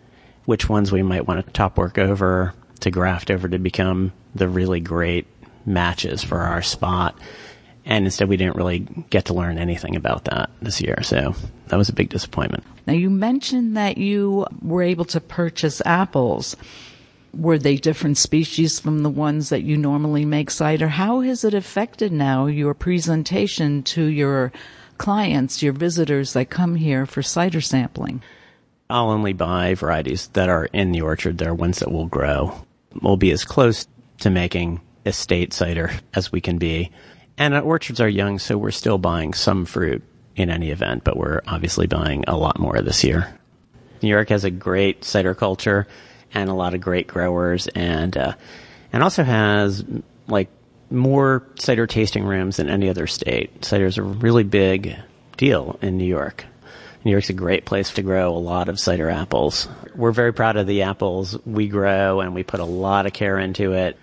which 0.45 0.69
ones 0.69 0.91
we 0.91 1.03
might 1.03 1.27
want 1.27 1.45
to 1.45 1.53
top 1.53 1.77
work 1.79 1.99
over 1.99 2.55
to 2.81 2.91
graft 2.91 3.31
over 3.31 3.49
to 3.49 3.59
become 3.59 4.13
the 4.35 4.49
really 4.49 4.81
great 4.81 5.27
matches 5.67 6.25
for 6.25 6.39
our 6.39 6.63
spot. 6.63 7.19
And 7.85 8.05
instead, 8.05 8.29
we 8.29 8.37
didn't 8.37 8.57
really 8.57 8.81
get 9.11 9.27
to 9.27 9.35
learn 9.35 9.59
anything 9.59 9.97
about 9.97 10.25
that 10.27 10.51
this 10.61 10.81
year. 10.81 11.03
So 11.03 11.35
that 11.69 11.77
was 11.77 11.89
a 11.89 11.95
big 11.95 12.11
disappointment. 12.11 12.65
Now, 12.87 12.93
you 12.93 13.11
mentioned 13.11 13.77
that 13.77 13.99
you 13.99 14.47
were 14.63 14.83
able 14.83 15.05
to 15.07 15.21
purchase 15.21 15.83
apples. 15.85 16.57
Were 17.33 17.59
they 17.59 17.77
different 17.77 18.19
species 18.19 18.81
from 18.81 19.03
the 19.03 19.11
ones 19.11 19.49
that 19.51 19.63
you 19.63 19.77
normally 19.77 20.25
make 20.25 20.51
cider? 20.51 20.89
How 20.89 21.21
has 21.21 21.45
it 21.45 21.55
affected 21.55 22.13
now 22.13 22.47
your 22.47 22.75
presentation 22.75 23.83
to 23.85 24.05
your 24.05 24.53
clients, 24.99 25.63
your 25.63 25.73
visitors 25.73 26.33
that 26.33 26.51
come 26.51 26.75
here 26.75 27.07
for 27.07 27.23
cider 27.23 27.61
sampling? 27.61 28.23
I'll 28.91 29.11
only 29.11 29.33
buy 29.33 29.75
varieties 29.75 30.29
that 30.29 30.49
are 30.49 30.67
in 30.67 30.93
the 30.93 31.03
orchard. 31.03 31.39
They're 31.39 31.55
ones 31.55 31.79
that 31.79 31.93
will 31.93 32.07
grow. 32.07 32.67
We'll 33.01 33.17
be 33.17 33.31
as 33.31 33.45
close 33.45 33.87
to 34.19 34.31
making 34.31 34.81
estate 35.07 35.53
cider 35.53 35.93
as 36.15 36.33
we 36.33 36.41
can 36.41 36.59
be. 36.59 36.91
And 37.39 37.55
our 37.55 37.63
orchards 37.63 38.01
are 38.01 38.09
young, 38.09 38.39
so 38.39 38.59
we're 38.59 38.71
still 38.71 38.99
buying 38.99 39.33
some 39.33 39.65
fruit 39.65 40.03
in 40.37 40.51
any 40.51 40.71
event, 40.71 41.05
but 41.05 41.17
we're 41.17 41.41
obviously 41.47 41.87
buying 41.87 42.25
a 42.27 42.37
lot 42.37 42.59
more 42.59 42.81
this 42.83 43.03
year. 43.05 43.33
New 44.03 44.09
York 44.09 44.29
has 44.31 44.45
a 44.45 44.51
great 44.51 45.05
cider 45.05 45.35
culture 45.35 45.87
and 46.33 46.49
a 46.49 46.55
lot 46.55 46.75
of 46.75 46.81
great 46.81 47.07
growers, 47.07 47.67
and 47.69 48.17
uh, 48.17 48.35
and 48.93 49.03
also 49.03 49.23
has 49.25 49.85
like 50.29 50.49
more 50.91 51.47
cider 51.59 51.87
tasting 51.87 52.25
rooms 52.25 52.57
than 52.57 52.69
any 52.69 52.89
other 52.89 53.07
state. 53.07 53.65
Cider 53.65 53.87
is 53.87 53.99
a 53.99 54.03
really 54.03 54.45
big 54.45 54.97
deal 55.37 55.79
in 55.83 55.99
New 55.99 56.05
York. 56.05 56.45
New 57.05 57.13
York's 57.13 57.31
a 57.31 57.35
great 57.35 57.65
place 57.65 57.95
to 57.95 58.03
grow 58.03 58.37
a 58.37 58.39
lot 58.39 58.69
of 58.69 58.79
cider 58.79 59.09
apples. 59.09 59.69
We're 59.95 60.13
very 60.13 60.33
proud 60.33 60.57
of 60.57 60.67
the 60.67 60.83
apples 60.83 61.39
we 61.47 61.69
grow, 61.69 62.21
and 62.21 62.35
we 62.35 62.43
put 62.43 62.61
a 62.61 62.65
lot 62.65 63.07
of 63.07 63.13
care 63.13 63.39
into 63.39 63.73
it. 63.73 63.97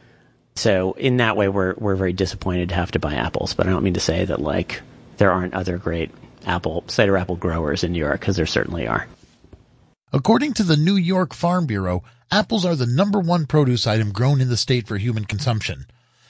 So 0.55 0.93
in 0.93 1.17
that 1.17 1.37
way, 1.37 1.47
we're 1.47 1.75
we're 1.77 1.95
very 1.95 2.13
disappointed 2.13 2.69
to 2.69 2.75
have 2.75 2.91
to 2.91 2.99
buy 2.99 3.13
apples. 3.13 3.53
But 3.53 3.67
I 3.67 3.69
don't 3.69 3.83
mean 3.83 3.93
to 3.93 3.99
say 3.99 4.25
that 4.25 4.41
like 4.41 4.81
there 5.17 5.31
aren't 5.31 5.53
other 5.53 5.77
great 5.77 6.11
apple 6.45 6.83
cider 6.87 7.17
apple 7.17 7.35
growers 7.35 7.83
in 7.83 7.91
New 7.91 7.99
York 7.99 8.19
because 8.19 8.35
there 8.35 8.47
certainly 8.47 8.87
are. 8.87 9.07
According 10.11 10.53
to 10.53 10.63
the 10.63 10.77
New 10.77 10.95
York 10.95 11.33
Farm 11.33 11.67
Bureau, 11.67 12.03
apples 12.31 12.65
are 12.65 12.75
the 12.75 12.85
number 12.87 13.19
one 13.19 13.45
produce 13.45 13.85
item 13.85 14.11
grown 14.11 14.41
in 14.41 14.49
the 14.49 14.57
state 14.57 14.87
for 14.87 14.97
human 14.97 15.25
consumption. 15.25 15.85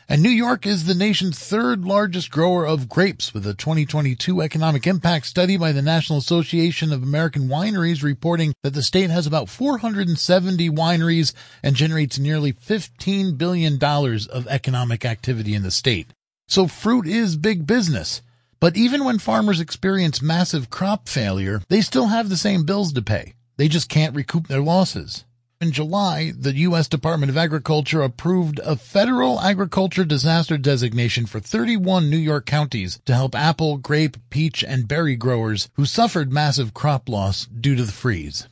And 0.09 0.23
New 0.23 0.29
York 0.29 0.65
is 0.65 0.85
the 0.85 0.95
nation's 0.95 1.37
third 1.37 1.83
largest 1.83 2.31
grower 2.31 2.65
of 2.65 2.87
grapes 2.87 3.33
with 3.33 3.45
a 3.45 3.53
2022 3.53 4.41
economic 4.41 4.87
impact 4.87 5.25
study 5.25 5.57
by 5.57 5.73
the 5.73 5.81
National 5.81 6.17
Association 6.17 6.93
of 6.93 7.03
American 7.03 7.49
Wineries 7.49 8.03
reporting 8.03 8.53
that 8.63 8.73
the 8.73 8.83
state 8.83 9.09
has 9.09 9.27
about 9.27 9.49
470 9.49 10.69
wineries 10.69 11.33
and 11.61 11.75
generates 11.75 12.17
nearly 12.17 12.53
$15 12.53 13.37
billion 13.37 13.83
of 13.83 14.47
economic 14.47 15.03
activity 15.03 15.53
in 15.53 15.63
the 15.63 15.71
state. 15.71 16.07
So 16.47 16.67
fruit 16.67 17.05
is 17.05 17.35
big 17.35 17.67
business. 17.67 18.21
But 18.61 18.77
even 18.77 19.03
when 19.03 19.19
farmers 19.19 19.59
experience 19.59 20.21
massive 20.21 20.69
crop 20.69 21.09
failure, 21.09 21.61
they 21.67 21.81
still 21.81 22.07
have 22.07 22.29
the 22.29 22.37
same 22.37 22.63
bills 22.63 22.93
to 22.93 23.01
pay. 23.01 23.33
They 23.57 23.67
just 23.67 23.89
can't 23.89 24.15
recoup 24.15 24.47
their 24.47 24.61
losses. 24.61 25.25
In 25.59 25.71
July, 25.71 26.33
the 26.37 26.53
U.S. 26.53 26.87
Department 26.87 27.31
of 27.31 27.37
Agriculture 27.37 28.03
approved 28.03 28.59
a 28.59 28.75
federal 28.75 29.41
agriculture 29.41 30.05
disaster 30.05 30.55
designation 30.55 31.25
for 31.25 31.39
31 31.39 32.11
New 32.11 32.17
York 32.17 32.45
counties 32.45 32.99
to 33.05 33.15
help 33.15 33.33
apple, 33.33 33.77
grape, 33.77 34.17
peach, 34.29 34.63
and 34.63 34.87
berry 34.87 35.15
growers 35.15 35.69
who 35.73 35.83
suffered 35.83 36.31
massive 36.31 36.75
crop 36.75 37.09
loss 37.09 37.47
due 37.47 37.75
to 37.75 37.83
the 37.83 37.91
freeze. 37.91 38.47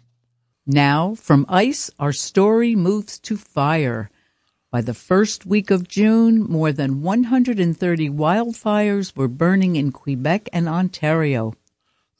Now, 0.65 1.13
from 1.13 1.45
ice, 1.47 1.91
our 1.99 2.11
story 2.11 2.75
moves 2.75 3.19
to 3.19 3.37
fire. 3.37 4.09
By 4.71 4.81
the 4.81 4.95
first 4.95 5.45
week 5.45 5.69
of 5.69 5.87
June, 5.87 6.41
more 6.41 6.71
than 6.71 7.03
130 7.03 8.09
wildfires 8.09 9.15
were 9.15 9.27
burning 9.27 9.75
in 9.75 9.91
Quebec 9.91 10.49
and 10.51 10.67
Ontario. 10.67 11.53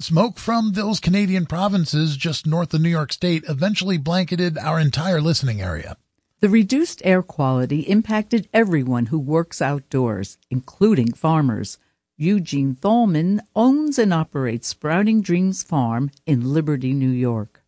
Smoke 0.01 0.38
from 0.38 0.73
those 0.73 0.99
Canadian 0.99 1.45
provinces 1.45 2.17
just 2.17 2.45
north 2.45 2.73
of 2.73 2.81
New 2.81 2.89
York 2.89 3.13
State 3.13 3.45
eventually 3.47 3.97
blanketed 3.97 4.58
our 4.58 4.77
entire 4.77 5.21
listening 5.21 5.62
area. 5.62 5.95
The 6.41 6.49
reduced 6.49 7.01
air 7.05 7.23
quality 7.23 7.79
impacted 7.79 8.49
everyone 8.53 9.05
who 9.05 9.17
works 9.17 9.62
outdoors, 9.62 10.38
including 10.51 11.13
farmers. 11.13 11.77
Eugene 12.17 12.75
Thalman 12.75 13.39
owns 13.55 13.97
and 13.97 14.13
operates 14.13 14.67
Sprouting 14.67 15.21
Dreams 15.21 15.63
Farm 15.63 16.12
in 16.25 16.53
Liberty, 16.53 16.91
New 16.91 17.10
York. 17.10 17.63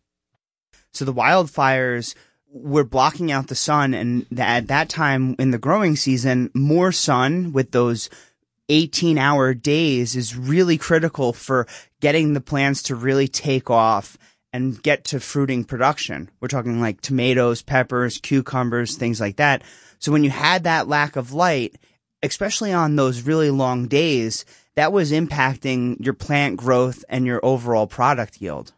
So 0.92 1.06
the 1.06 1.14
wildfires 1.14 2.14
were 2.50 2.84
blocking 2.84 3.32
out 3.32 3.46
the 3.46 3.54
sun, 3.54 3.94
and 3.94 4.26
at 4.38 4.68
that 4.68 4.90
time 4.90 5.34
in 5.38 5.50
the 5.50 5.58
growing 5.58 5.96
season, 5.96 6.50
more 6.52 6.92
sun 6.92 7.54
with 7.54 7.70
those 7.70 8.10
18 8.68 9.18
hour 9.18 9.54
days 9.54 10.16
is 10.16 10.36
really 10.36 10.78
critical 10.78 11.32
for 11.32 11.66
getting 12.00 12.32
the 12.32 12.40
plants 12.40 12.82
to 12.84 12.94
really 12.94 13.28
take 13.28 13.70
off 13.70 14.18
and 14.52 14.82
get 14.82 15.04
to 15.04 15.20
fruiting 15.20 15.64
production. 15.64 16.30
We're 16.40 16.48
talking 16.48 16.80
like 16.80 17.00
tomatoes, 17.00 17.62
peppers, 17.62 18.18
cucumbers, 18.18 18.96
things 18.96 19.20
like 19.20 19.36
that. 19.36 19.62
So 19.98 20.12
when 20.12 20.24
you 20.24 20.30
had 20.30 20.64
that 20.64 20.88
lack 20.88 21.16
of 21.16 21.32
light, 21.32 21.76
especially 22.22 22.72
on 22.72 22.96
those 22.96 23.22
really 23.22 23.50
long 23.50 23.88
days, 23.88 24.44
that 24.76 24.92
was 24.92 25.12
impacting 25.12 26.02
your 26.04 26.14
plant 26.14 26.56
growth 26.56 27.04
and 27.08 27.26
your 27.26 27.40
overall 27.42 27.86
product 27.86 28.40
yield. 28.40 28.72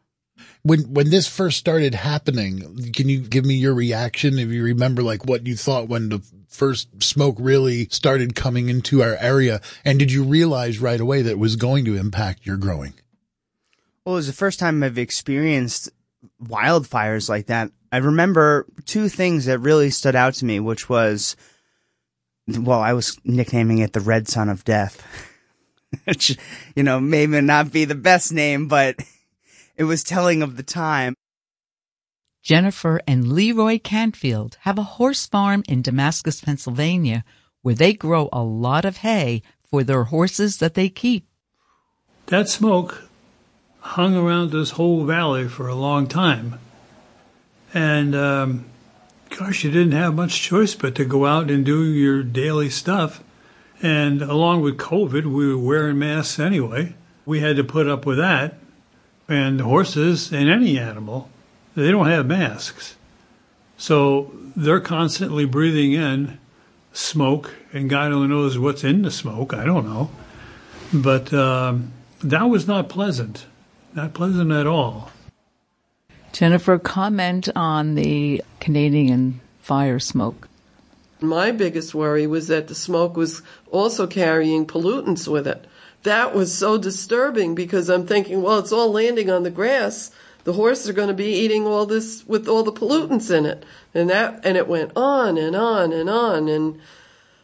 When 0.62 0.80
when 0.92 1.10
this 1.10 1.26
first 1.26 1.58
started 1.58 1.94
happening, 1.94 2.92
can 2.92 3.08
you 3.08 3.20
give 3.20 3.44
me 3.44 3.54
your 3.54 3.74
reaction 3.74 4.38
if 4.38 4.48
you 4.48 4.62
remember 4.62 5.02
like 5.02 5.26
what 5.26 5.46
you 5.46 5.56
thought 5.56 5.88
when 5.88 6.08
the 6.08 6.22
first 6.50 7.02
smoke 7.02 7.36
really 7.38 7.86
started 7.86 8.34
coming 8.34 8.68
into 8.68 9.02
our 9.02 9.16
area 9.20 9.60
and 9.84 9.98
did 9.98 10.12
you 10.12 10.24
realize 10.24 10.80
right 10.80 11.00
away 11.00 11.22
that 11.22 11.30
it 11.30 11.38
was 11.38 11.56
going 11.56 11.84
to 11.86 11.96
impact 11.96 12.44
your 12.44 12.56
growing? 12.56 12.92
Well, 14.04 14.16
it 14.16 14.18
was 14.18 14.26
the 14.26 14.32
first 14.32 14.58
time 14.58 14.82
I've 14.82 14.98
experienced 14.98 15.90
wildfires 16.42 17.28
like 17.28 17.46
that. 17.46 17.70
I 17.92 17.98
remember 17.98 18.66
two 18.84 19.08
things 19.08 19.46
that 19.46 19.58
really 19.58 19.90
stood 19.90 20.16
out 20.16 20.34
to 20.34 20.44
me, 20.44 20.60
which 20.60 20.88
was, 20.88 21.36
well, 22.48 22.80
I 22.80 22.92
was 22.92 23.18
nicknaming 23.24 23.78
it 23.78 23.92
the 23.92 24.00
Red 24.00 24.28
Sun 24.28 24.48
of 24.48 24.64
Death, 24.64 25.06
which, 26.04 26.36
you 26.74 26.82
know, 26.82 27.00
may 27.00 27.26
not 27.26 27.72
be 27.72 27.84
the 27.84 27.94
best 27.94 28.32
name, 28.32 28.68
but 28.68 28.96
it 29.76 29.84
was 29.84 30.02
telling 30.02 30.42
of 30.42 30.56
the 30.56 30.62
time. 30.62 31.14
Jennifer 32.42 33.00
and 33.06 33.32
Leroy 33.32 33.78
Canfield 33.78 34.56
have 34.60 34.78
a 34.78 34.96
horse 34.98 35.26
farm 35.26 35.62
in 35.68 35.82
Damascus, 35.82 36.40
Pennsylvania, 36.40 37.24
where 37.62 37.74
they 37.74 37.92
grow 37.92 38.28
a 38.32 38.42
lot 38.42 38.84
of 38.84 38.98
hay 38.98 39.42
for 39.62 39.84
their 39.84 40.04
horses 40.04 40.58
that 40.58 40.74
they 40.74 40.88
keep. 40.88 41.26
That 42.26 42.48
smoke 42.48 43.04
hung 43.80 44.16
around 44.16 44.50
this 44.50 44.70
whole 44.70 45.04
valley 45.04 45.48
for 45.48 45.68
a 45.68 45.74
long 45.74 46.06
time. 46.06 46.58
And, 47.72 48.14
um, 48.14 48.64
gosh, 49.30 49.64
you 49.64 49.70
didn't 49.70 49.92
have 49.92 50.14
much 50.14 50.40
choice 50.40 50.74
but 50.74 50.94
to 50.96 51.04
go 51.04 51.26
out 51.26 51.50
and 51.50 51.64
do 51.64 51.82
your 51.84 52.22
daily 52.22 52.70
stuff. 52.70 53.22
And 53.82 54.22
along 54.22 54.62
with 54.62 54.76
COVID, 54.76 55.24
we 55.24 55.48
were 55.48 55.58
wearing 55.58 55.98
masks 55.98 56.38
anyway. 56.38 56.94
We 57.24 57.40
had 57.40 57.56
to 57.56 57.64
put 57.64 57.88
up 57.88 58.06
with 58.06 58.18
that. 58.18 58.54
And 59.28 59.60
horses 59.60 60.32
and 60.32 60.48
any 60.48 60.78
animal, 60.78 61.30
they 61.80 61.90
don't 61.90 62.06
have 62.08 62.26
masks. 62.26 62.96
So 63.76 64.32
they're 64.56 64.80
constantly 64.80 65.44
breathing 65.44 65.92
in 65.92 66.38
smoke, 66.92 67.54
and 67.72 67.88
God 67.88 68.12
only 68.12 68.28
knows 68.28 68.58
what's 68.58 68.84
in 68.84 69.02
the 69.02 69.10
smoke. 69.10 69.54
I 69.54 69.64
don't 69.64 69.86
know. 69.86 70.10
But 70.92 71.32
um, 71.32 71.92
that 72.22 72.44
was 72.44 72.66
not 72.66 72.88
pleasant. 72.88 73.46
Not 73.94 74.14
pleasant 74.14 74.52
at 74.52 74.66
all. 74.66 75.10
Jennifer, 76.32 76.78
comment 76.78 77.48
on 77.56 77.94
the 77.94 78.42
Canadian 78.60 79.40
fire 79.60 79.98
smoke. 79.98 80.48
My 81.20 81.50
biggest 81.50 81.94
worry 81.94 82.26
was 82.26 82.48
that 82.48 82.68
the 82.68 82.74
smoke 82.74 83.16
was 83.16 83.42
also 83.70 84.06
carrying 84.06 84.66
pollutants 84.66 85.28
with 85.28 85.46
it. 85.46 85.66
That 86.02 86.34
was 86.34 86.56
so 86.56 86.78
disturbing 86.78 87.54
because 87.54 87.90
I'm 87.90 88.06
thinking, 88.06 88.42
well, 88.42 88.58
it's 88.58 88.72
all 88.72 88.90
landing 88.90 89.28
on 89.28 89.42
the 89.42 89.50
grass. 89.50 90.10
The 90.44 90.54
horses 90.54 90.88
are 90.88 90.94
going 90.94 91.08
to 91.08 91.14
be 91.14 91.32
eating 91.32 91.66
all 91.66 91.86
this 91.86 92.24
with 92.26 92.48
all 92.48 92.62
the 92.62 92.72
pollutants 92.72 93.30
in 93.30 93.46
it. 93.46 93.64
And 93.94 94.08
that, 94.10 94.40
and 94.44 94.56
it 94.56 94.68
went 94.68 94.92
on 94.96 95.36
and 95.36 95.54
on 95.54 95.92
and 95.92 96.08
on. 96.08 96.48
And 96.48 96.80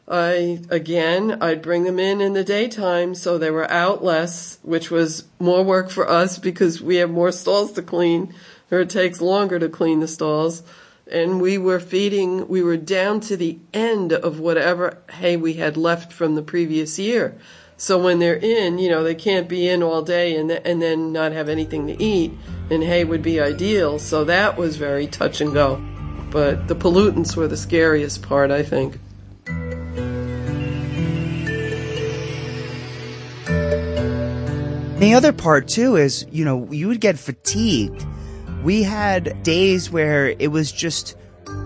I, 0.09 0.61
again, 0.71 1.39
I'd 1.43 1.63
bring 1.63 1.85
them 1.85 1.99
in 1.99 2.21
in 2.21 2.33
the 2.33 2.45
daytime 2.45 3.15
so 3.15 3.39
they 3.39 3.51
were 3.51 3.71
out 3.71 4.05
less, 4.05 4.59
which 4.63 4.91
was 4.91 5.25
more 5.39 5.63
work 5.63 5.91
for 5.91 6.09
us 6.09 6.39
because 6.39 6.81
we 6.81 6.97
have 6.97 7.11
more 7.11 7.33
stalls 7.33 7.73
to 7.73 7.83
clean 7.83 8.35
or 8.71 8.81
it 8.81 8.91
takes 8.91 9.21
longer 9.21 9.59
to 9.59 9.69
clean 9.69 10.01
the 10.01 10.09
stalls. 10.09 10.63
And 11.11 11.41
we 11.41 11.57
were 11.57 11.79
feeding, 11.79 12.49
we 12.49 12.63
were 12.63 12.77
down 12.77 13.21
to 13.21 13.37
the 13.37 13.59
end 13.73 14.13
of 14.13 14.41
whatever 14.41 14.99
hay 15.13 15.37
we 15.37 15.55
had 15.55 15.77
left 15.77 16.13
from 16.13 16.35
the 16.35 16.43
previous 16.43 16.99
year. 16.99 17.39
So 17.79 17.99
when 17.99 18.19
they're 18.21 18.37
in, 18.37 18.79
you 18.79 18.89
know, 18.89 19.03
they 19.03 19.15
can't 19.15 19.49
be 19.49 19.69
in 19.69 19.83
all 19.83 20.01
day 20.01 20.37
and, 20.37 20.49
th- 20.49 20.63
and 20.65 20.81
then 20.81 21.13
not 21.13 21.33
have 21.33 21.49
anything 21.51 21.87
to 21.89 22.03
eat. 22.03 22.33
And 22.71 22.83
hay 22.83 23.05
would 23.05 23.23
be 23.23 23.39
ideal. 23.39 23.99
So 23.99 24.25
that 24.25 24.57
was 24.57 24.77
very 24.77 25.07
touch 25.07 25.41
and 25.41 25.53
go. 25.53 25.77
But 26.31 26.69
the 26.69 26.75
pollutants 26.75 27.37
were 27.37 27.47
the 27.47 27.57
scariest 27.57 28.23
part, 28.23 28.51
I 28.51 28.63
think. 28.63 28.99
The 34.99 35.13
other 35.15 35.35
part 35.35 35.69
too 35.69 35.97
is, 35.97 36.27
you 36.33 36.47
know, 36.47 36.73
you 36.73 36.89
would 36.89 37.01
get 37.01 37.19
fatigued. 37.19 38.07
We 38.63 38.83
had 38.83 39.43
days 39.43 39.91
where 39.91 40.29
it 40.29 40.51
was 40.51 40.73
just 40.73 41.15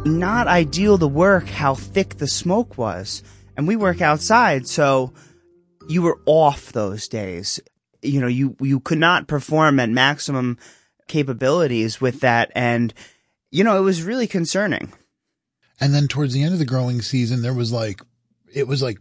not 0.04 0.48
ideal 0.48 0.98
to 0.98 1.06
work 1.06 1.46
how 1.46 1.76
thick 1.76 2.16
the 2.18 2.26
smoke 2.26 2.76
was. 2.76 3.22
And 3.56 3.68
we 3.68 3.76
work 3.76 4.00
outside, 4.00 4.66
so 4.66 5.12
you 5.90 6.02
were 6.02 6.20
off 6.24 6.72
those 6.72 7.08
days. 7.08 7.60
You 8.00 8.20
know, 8.20 8.28
you, 8.28 8.56
you 8.60 8.80
could 8.80 8.98
not 8.98 9.26
perform 9.26 9.80
at 9.80 9.90
maximum 9.90 10.56
capabilities 11.08 12.00
with 12.00 12.20
that. 12.20 12.52
And, 12.54 12.94
you 13.50 13.64
know, 13.64 13.76
it 13.76 13.82
was 13.82 14.04
really 14.04 14.28
concerning. 14.28 14.92
And 15.80 15.92
then 15.92 16.06
towards 16.06 16.32
the 16.32 16.44
end 16.44 16.52
of 16.52 16.58
the 16.60 16.64
growing 16.64 17.02
season, 17.02 17.42
there 17.42 17.54
was 17.54 17.72
like, 17.72 18.00
it 18.52 18.68
was 18.68 18.82
like 18.82 18.98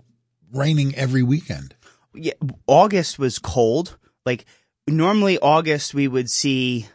raining 0.52 0.96
every 0.96 1.22
weekend. 1.22 1.76
Yeah. 2.16 2.34
August 2.66 3.20
was 3.20 3.38
cold. 3.38 3.98
Like 4.26 4.46
normally 4.88 5.38
August, 5.40 5.94
we 5.94 6.08
would 6.08 6.30
see 6.30 6.88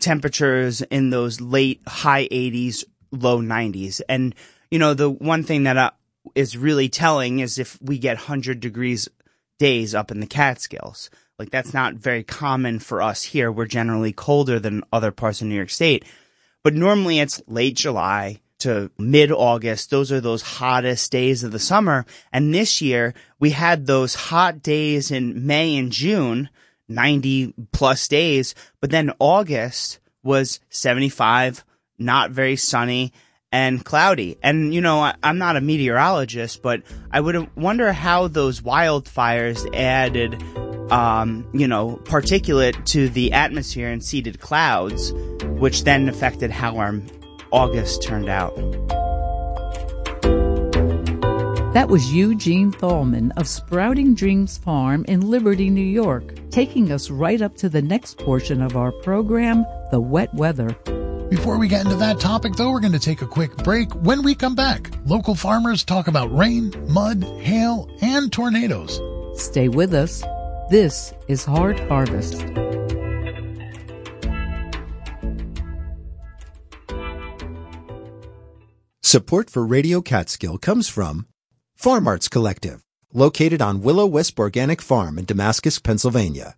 temperatures 0.00 0.80
in 0.82 1.10
those 1.10 1.40
late 1.40 1.82
high 1.86 2.28
80s, 2.28 2.84
low 3.12 3.40
90s. 3.40 4.00
And, 4.08 4.34
you 4.70 4.78
know, 4.78 4.94
the 4.94 5.10
one 5.10 5.44
thing 5.44 5.64
that 5.64 5.76
uh, 5.76 5.90
is 6.34 6.56
really 6.56 6.88
telling 6.88 7.40
is 7.40 7.58
if 7.58 7.80
we 7.80 7.98
get 7.98 8.16
100 8.16 8.60
degrees 8.60 9.08
days 9.58 9.94
up 9.94 10.10
in 10.10 10.20
the 10.20 10.26
Catskills. 10.26 11.10
Like 11.38 11.50
that's 11.50 11.72
not 11.72 11.94
very 11.94 12.22
common 12.22 12.78
for 12.78 13.00
us 13.00 13.22
here. 13.22 13.52
We're 13.52 13.66
generally 13.66 14.12
colder 14.12 14.58
than 14.58 14.82
other 14.92 15.10
parts 15.10 15.40
of 15.40 15.46
New 15.46 15.54
York 15.54 15.70
State. 15.70 16.04
But 16.62 16.74
normally 16.74 17.18
it's 17.18 17.42
late 17.46 17.76
July 17.76 18.40
to 18.58 18.90
mid 18.98 19.30
August. 19.30 19.90
Those 19.90 20.10
are 20.12 20.20
those 20.20 20.42
hottest 20.42 21.10
days 21.12 21.44
of 21.44 21.52
the 21.52 21.58
summer. 21.58 22.04
And 22.32 22.54
this 22.54 22.80
year 22.80 23.14
we 23.38 23.50
had 23.50 23.86
those 23.86 24.14
hot 24.14 24.62
days 24.62 25.10
in 25.10 25.46
May 25.46 25.76
and 25.76 25.92
June 25.92 26.48
90 26.88 27.54
plus 27.72 28.08
days, 28.08 28.54
but 28.80 28.90
then 28.90 29.12
August 29.18 30.00
was 30.22 30.60
75, 30.68 31.64
not 31.98 32.32
very 32.32 32.56
sunny 32.56 33.12
and 33.52 33.84
cloudy. 33.84 34.38
And, 34.42 34.72
you 34.72 34.80
know, 34.80 35.00
I, 35.00 35.14
am 35.22 35.38
not 35.38 35.56
a 35.56 35.60
meteorologist, 35.60 36.62
but 36.62 36.82
I 37.10 37.20
would 37.20 37.54
wonder 37.56 37.92
how 37.92 38.28
those 38.28 38.60
wildfires 38.60 39.68
added, 39.74 40.42
um, 40.92 41.48
you 41.52 41.66
know, 41.66 42.00
particulate 42.04 42.84
to 42.86 43.08
the 43.08 43.32
atmosphere 43.32 43.88
and 43.88 44.04
seeded 44.04 44.40
clouds, 44.40 45.12
which 45.44 45.84
then 45.84 46.08
affected 46.08 46.50
how 46.50 46.76
our 46.76 47.00
August 47.50 48.02
turned 48.02 48.28
out. 48.28 48.54
That 51.72 51.88
was 51.88 52.12
Eugene 52.12 52.72
Thalman 52.72 53.30
of 53.36 53.46
Sprouting 53.46 54.14
Dreams 54.14 54.58
Farm 54.58 55.04
in 55.06 55.20
Liberty, 55.20 55.70
New 55.70 55.80
York, 55.80 56.50
taking 56.50 56.90
us 56.90 57.10
right 57.10 57.40
up 57.40 57.56
to 57.58 57.68
the 57.68 57.80
next 57.80 58.18
portion 58.18 58.60
of 58.60 58.76
our 58.76 58.90
program, 58.90 59.64
the 59.92 60.00
wet 60.00 60.34
weather. 60.34 60.76
Before 61.30 61.58
we 61.58 61.68
get 61.68 61.84
into 61.84 61.94
that 61.94 62.18
topic, 62.18 62.54
though, 62.54 62.72
we're 62.72 62.80
going 62.80 62.90
to 62.90 62.98
take 62.98 63.22
a 63.22 63.26
quick 63.26 63.56
break. 63.58 63.94
When 63.94 64.24
we 64.24 64.34
come 64.34 64.56
back, 64.56 64.90
local 65.06 65.36
farmers 65.36 65.84
talk 65.84 66.08
about 66.08 66.36
rain, 66.36 66.72
mud, 66.88 67.22
hail, 67.22 67.88
and 68.02 68.32
tornadoes. 68.32 69.00
Stay 69.40 69.68
with 69.68 69.94
us. 69.94 70.24
This 70.70 71.14
is 71.28 71.44
Hard 71.44 71.78
Harvest. 71.78 72.40
Support 79.04 79.50
for 79.50 79.64
Radio 79.64 80.00
Catskill 80.00 80.58
comes 80.58 80.88
from 80.88 81.26
Farm 81.76 82.08
Arts 82.08 82.28
Collective, 82.28 82.82
located 83.12 83.62
on 83.62 83.82
Willow 83.82 84.06
Wisp 84.06 84.40
Organic 84.40 84.82
Farm 84.82 85.16
in 85.16 85.26
Damascus, 85.26 85.78
Pennsylvania. 85.78 86.56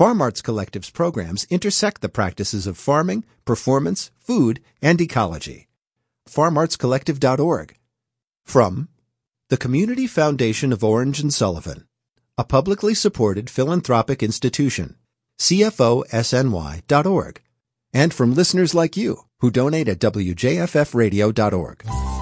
Farm 0.00 0.22
Arts 0.22 0.40
Collective's 0.40 0.88
programs 0.88 1.44
intersect 1.50 2.00
the 2.00 2.08
practices 2.08 2.66
of 2.66 2.78
farming, 2.78 3.22
performance, 3.44 4.10
food, 4.18 4.62
and 4.80 4.98
ecology. 4.98 5.68
FarmArtsCollective.org. 6.26 7.76
From 8.46 8.88
the 9.50 9.58
Community 9.58 10.06
Foundation 10.06 10.72
of 10.72 10.82
Orange 10.82 11.20
and 11.20 11.34
Sullivan, 11.34 11.86
a 12.38 12.44
publicly 12.44 12.94
supported 12.94 13.50
philanthropic 13.50 14.22
institution, 14.22 14.96
CFOSNY.org. 15.38 17.42
And 17.92 18.14
from 18.14 18.34
listeners 18.34 18.74
like 18.74 18.96
you 18.96 19.24
who 19.40 19.50
donate 19.50 19.88
at 19.88 19.98
WJFFradio.org. 19.98 22.19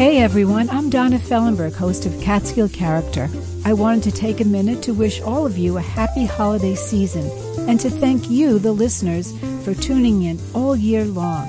Hey 0.00 0.22
everyone, 0.22 0.70
I'm 0.70 0.88
Donna 0.88 1.18
Fellenberg, 1.18 1.74
host 1.74 2.06
of 2.06 2.18
Catskill 2.22 2.70
Character. 2.70 3.28
I 3.66 3.74
wanted 3.74 4.02
to 4.04 4.10
take 4.10 4.40
a 4.40 4.46
minute 4.46 4.82
to 4.84 4.94
wish 4.94 5.20
all 5.20 5.44
of 5.44 5.58
you 5.58 5.76
a 5.76 5.82
happy 5.82 6.24
holiday 6.24 6.74
season 6.74 7.30
and 7.68 7.78
to 7.80 7.90
thank 7.90 8.30
you, 8.30 8.58
the 8.58 8.72
listeners, 8.72 9.38
for 9.62 9.74
tuning 9.74 10.22
in 10.22 10.40
all 10.54 10.74
year 10.74 11.04
long. 11.04 11.46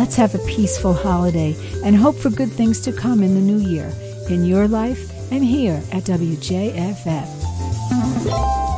Let's 0.00 0.16
have 0.16 0.34
a 0.34 0.44
peaceful 0.48 0.94
holiday 0.94 1.54
and 1.84 1.94
hope 1.94 2.16
for 2.16 2.28
good 2.28 2.50
things 2.50 2.80
to 2.80 2.92
come 2.92 3.22
in 3.22 3.34
the 3.34 3.40
new 3.40 3.70
year, 3.70 3.92
in 4.28 4.44
your 4.44 4.66
life 4.66 5.08
and 5.30 5.44
here 5.44 5.80
at 5.92 6.02
WJFF. 6.02 8.71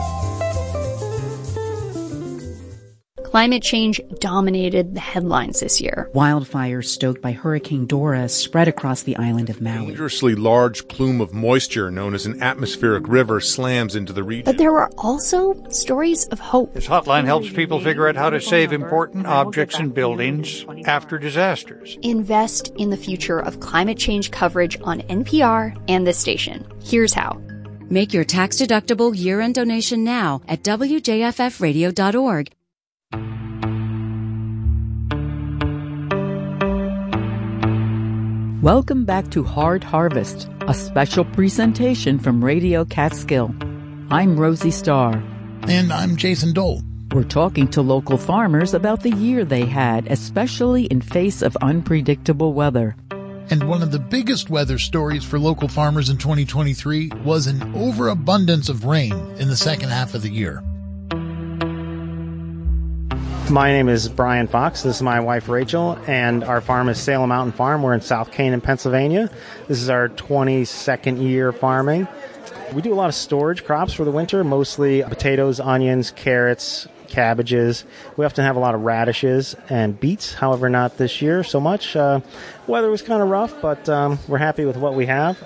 Climate 3.35 3.65
change 3.65 4.01
dominated 4.21 4.95
the 4.95 5.01
headlines 5.01 5.59
this 5.59 5.81
year. 5.81 6.09
Wildfires 6.15 6.85
stoked 6.85 7.21
by 7.21 7.33
Hurricane 7.33 7.85
Dora 7.85 8.29
spread 8.29 8.69
across 8.69 9.03
the 9.03 9.17
island 9.17 9.51
of 9.51 9.61
Maui. 9.61 9.87
A 9.87 9.87
dangerously 9.89 10.37
large 10.37 10.87
plume 10.87 11.21
of 11.21 11.35
moisture 11.35 11.91
known 11.91 12.15
as 12.15 12.27
an 12.27 12.41
atmospheric 12.41 13.09
river 13.09 13.41
slams 13.41 13.97
into 13.97 14.13
the 14.13 14.23
region. 14.23 14.45
But 14.45 14.59
there 14.59 14.71
were 14.71 14.89
also 14.99 15.61
stories 15.71 16.27
of 16.27 16.39
hope. 16.39 16.75
This 16.75 16.87
hotline 16.87 17.25
helps 17.25 17.51
people 17.51 17.81
figure 17.81 18.07
out 18.07 18.15
how 18.15 18.31
to 18.31 18.41
save 18.41 18.73
important 18.73 19.27
objects 19.27 19.81
and 19.81 19.93
buildings 19.93 20.65
after 20.87 21.19
disasters. 21.19 21.99
Invest 22.03 22.69
in 22.77 22.91
the 22.91 22.97
future 22.97 23.41
of 23.41 23.59
climate 23.59 23.99
change 23.99 24.31
coverage 24.31 24.79
on 24.83 25.01
NPR 25.01 25.77
and 25.89 26.07
this 26.07 26.19
station. 26.19 26.65
Here's 26.85 27.15
how. 27.15 27.43
Make 27.91 28.15
your 28.15 28.23
tax-deductible 28.23 29.19
year-end 29.19 29.57
donation 29.57 30.05
now 30.05 30.41
at 30.47 30.63
WJFFradio.org. 30.63 32.53
Welcome 38.65 39.05
back 39.05 39.31
to 39.33 39.45
Hard 39.45 39.85
Harvest, 39.85 40.49
a 40.63 40.73
special 40.73 41.27
presentation 41.27 42.19
from 42.19 42.43
Radio 42.43 42.87
Catskill. 42.87 43.55
I'm 44.09 44.41
Rosie 44.41 44.71
Starr. 44.71 45.23
And 45.69 45.93
I'm 45.93 46.17
Jason 46.17 46.55
Dole. 46.55 46.81
We're 47.13 47.25
talking 47.25 47.69
to 47.73 47.83
local 47.83 48.17
farmers 48.17 48.73
about 48.73 49.03
the 49.03 49.11
year 49.11 49.45
they 49.45 49.67
had, 49.67 50.11
especially 50.11 50.87
in 50.87 51.03
face 51.03 51.43
of 51.43 51.59
unpredictable 51.61 52.55
weather. 52.55 52.97
And 53.51 53.69
one 53.69 53.83
of 53.83 53.93
the 53.93 53.99
biggest 53.99 54.49
weather 54.49 54.79
stories 54.79 55.25
for 55.25 55.39
local 55.39 55.69
farmers 55.69 56.09
in 56.09 56.17
2023 56.17 57.11
was 57.23 57.47
an 57.47 57.75
overabundance 57.75 58.71
of 58.71 58.87
rain 58.87 59.13
in 59.37 59.49
the 59.49 59.59
second 59.59 59.91
half 59.91 60.15
of 60.15 60.23
the 60.23 60.31
year. 60.31 60.65
My 63.51 63.73
name 63.73 63.91
is 63.91 64.09
Brian 64.09 64.47
Fox. 64.47 64.83
This 64.83 64.97
is 64.97 65.03
my 65.03 65.21
wife 65.21 65.51
Rachel, 65.51 65.99
and 66.07 66.43
our 66.43 66.63
farm 66.63 66.89
is 66.89 66.99
Salem 66.99 67.29
Mountain 67.29 67.53
Farm. 67.53 67.83
We're 67.83 67.93
in 67.93 68.01
South 68.01 68.33
Canaan, 68.33 68.63
Pennsylvania. 68.63 69.31
This 69.69 69.83
is 69.83 69.91
our 69.91 70.09
22nd 70.09 71.23
year 71.23 71.53
farming. 71.53 72.09
We 72.73 72.81
do 72.81 72.93
a 72.93 72.97
lot 72.97 73.11
of 73.11 73.15
storage 73.15 73.65
crops 73.65 73.93
for 73.93 74.05
the 74.05 74.11
winter, 74.11 74.43
mostly 74.45 75.03
potatoes, 75.03 75.61
onions, 75.61 76.11
carrots, 76.11 76.89
cabbages. 77.09 77.85
We 78.17 78.25
often 78.25 78.45
have 78.45 78.57
a 78.57 78.61
lot 78.61 78.75
of 78.75 78.81
radishes 78.81 79.55
and 79.69 79.99
beets, 79.99 80.35
however, 80.35 80.69
not 80.71 80.97
this 80.97 81.21
year 81.21 81.45
so 81.45 81.61
much. 81.61 81.95
Uh, 81.95 82.21
weather 82.67 82.91
was 82.91 83.03
kind 83.03 83.23
of 83.23 83.29
rough, 83.29 83.61
but 83.61 83.89
um, 83.89 84.19
we're 84.27 84.39
happy 84.39 84.65
with 84.65 84.77
what 84.77 84.95
we 84.95 85.07
have. 85.07 85.39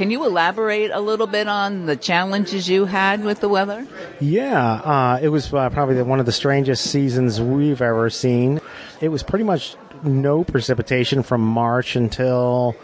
Can 0.00 0.10
you 0.10 0.24
elaborate 0.24 0.90
a 0.92 0.98
little 0.98 1.26
bit 1.26 1.46
on 1.46 1.84
the 1.84 1.94
challenges 1.94 2.66
you 2.66 2.86
had 2.86 3.22
with 3.22 3.40
the 3.40 3.50
weather? 3.50 3.86
Yeah, 4.18 4.72
uh, 4.76 5.20
it 5.20 5.28
was 5.28 5.52
uh, 5.52 5.68
probably 5.68 6.00
one 6.00 6.18
of 6.18 6.24
the 6.24 6.32
strangest 6.32 6.86
seasons 6.90 7.38
we've 7.38 7.82
ever 7.82 8.08
seen. 8.08 8.62
It 9.02 9.10
was 9.10 9.22
pretty 9.22 9.44
much 9.44 9.76
no 10.02 10.42
precipitation 10.42 11.22
from 11.22 11.42
March 11.42 11.96
until 11.96 12.74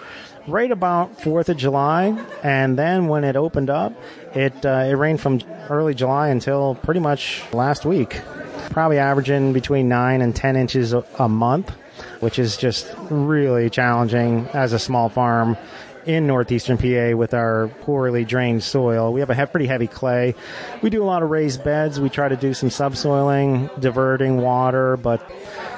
right 0.46 0.70
about 0.70 1.22
Fourth 1.22 1.48
of 1.48 1.56
July, 1.56 2.22
and 2.42 2.78
then 2.78 3.08
when 3.08 3.24
it 3.24 3.34
opened 3.34 3.70
up, 3.70 3.94
it 4.34 4.66
uh, 4.66 4.84
it 4.86 4.92
rained 4.92 5.22
from 5.22 5.40
early 5.70 5.94
July 5.94 6.28
until 6.28 6.74
pretty 6.74 7.00
much 7.00 7.42
last 7.54 7.86
week. 7.86 8.20
Probably 8.68 8.98
averaging 8.98 9.54
between 9.54 9.88
nine 9.88 10.20
and 10.20 10.36
ten 10.36 10.54
inches 10.54 10.92
a, 10.92 11.02
a 11.18 11.30
month, 11.30 11.70
which 12.20 12.38
is 12.38 12.58
just 12.58 12.94
really 13.08 13.70
challenging 13.70 14.46
as 14.52 14.74
a 14.74 14.78
small 14.78 15.08
farm 15.08 15.56
in 16.06 16.26
northeastern 16.26 16.78
PA 16.78 17.16
with 17.16 17.34
our 17.34 17.68
poorly 17.82 18.24
drained 18.24 18.62
soil. 18.62 19.12
We 19.12 19.20
have 19.20 19.30
a 19.30 19.46
pretty 19.46 19.66
heavy 19.66 19.88
clay. 19.88 20.34
We 20.82 20.90
do 20.90 21.02
a 21.02 21.04
lot 21.04 21.22
of 21.22 21.30
raised 21.30 21.64
beds. 21.64 22.00
We 22.00 22.08
try 22.08 22.28
to 22.28 22.36
do 22.36 22.54
some 22.54 22.68
subsoiling, 22.68 23.80
diverting 23.80 24.38
water, 24.40 24.96
but 24.96 25.28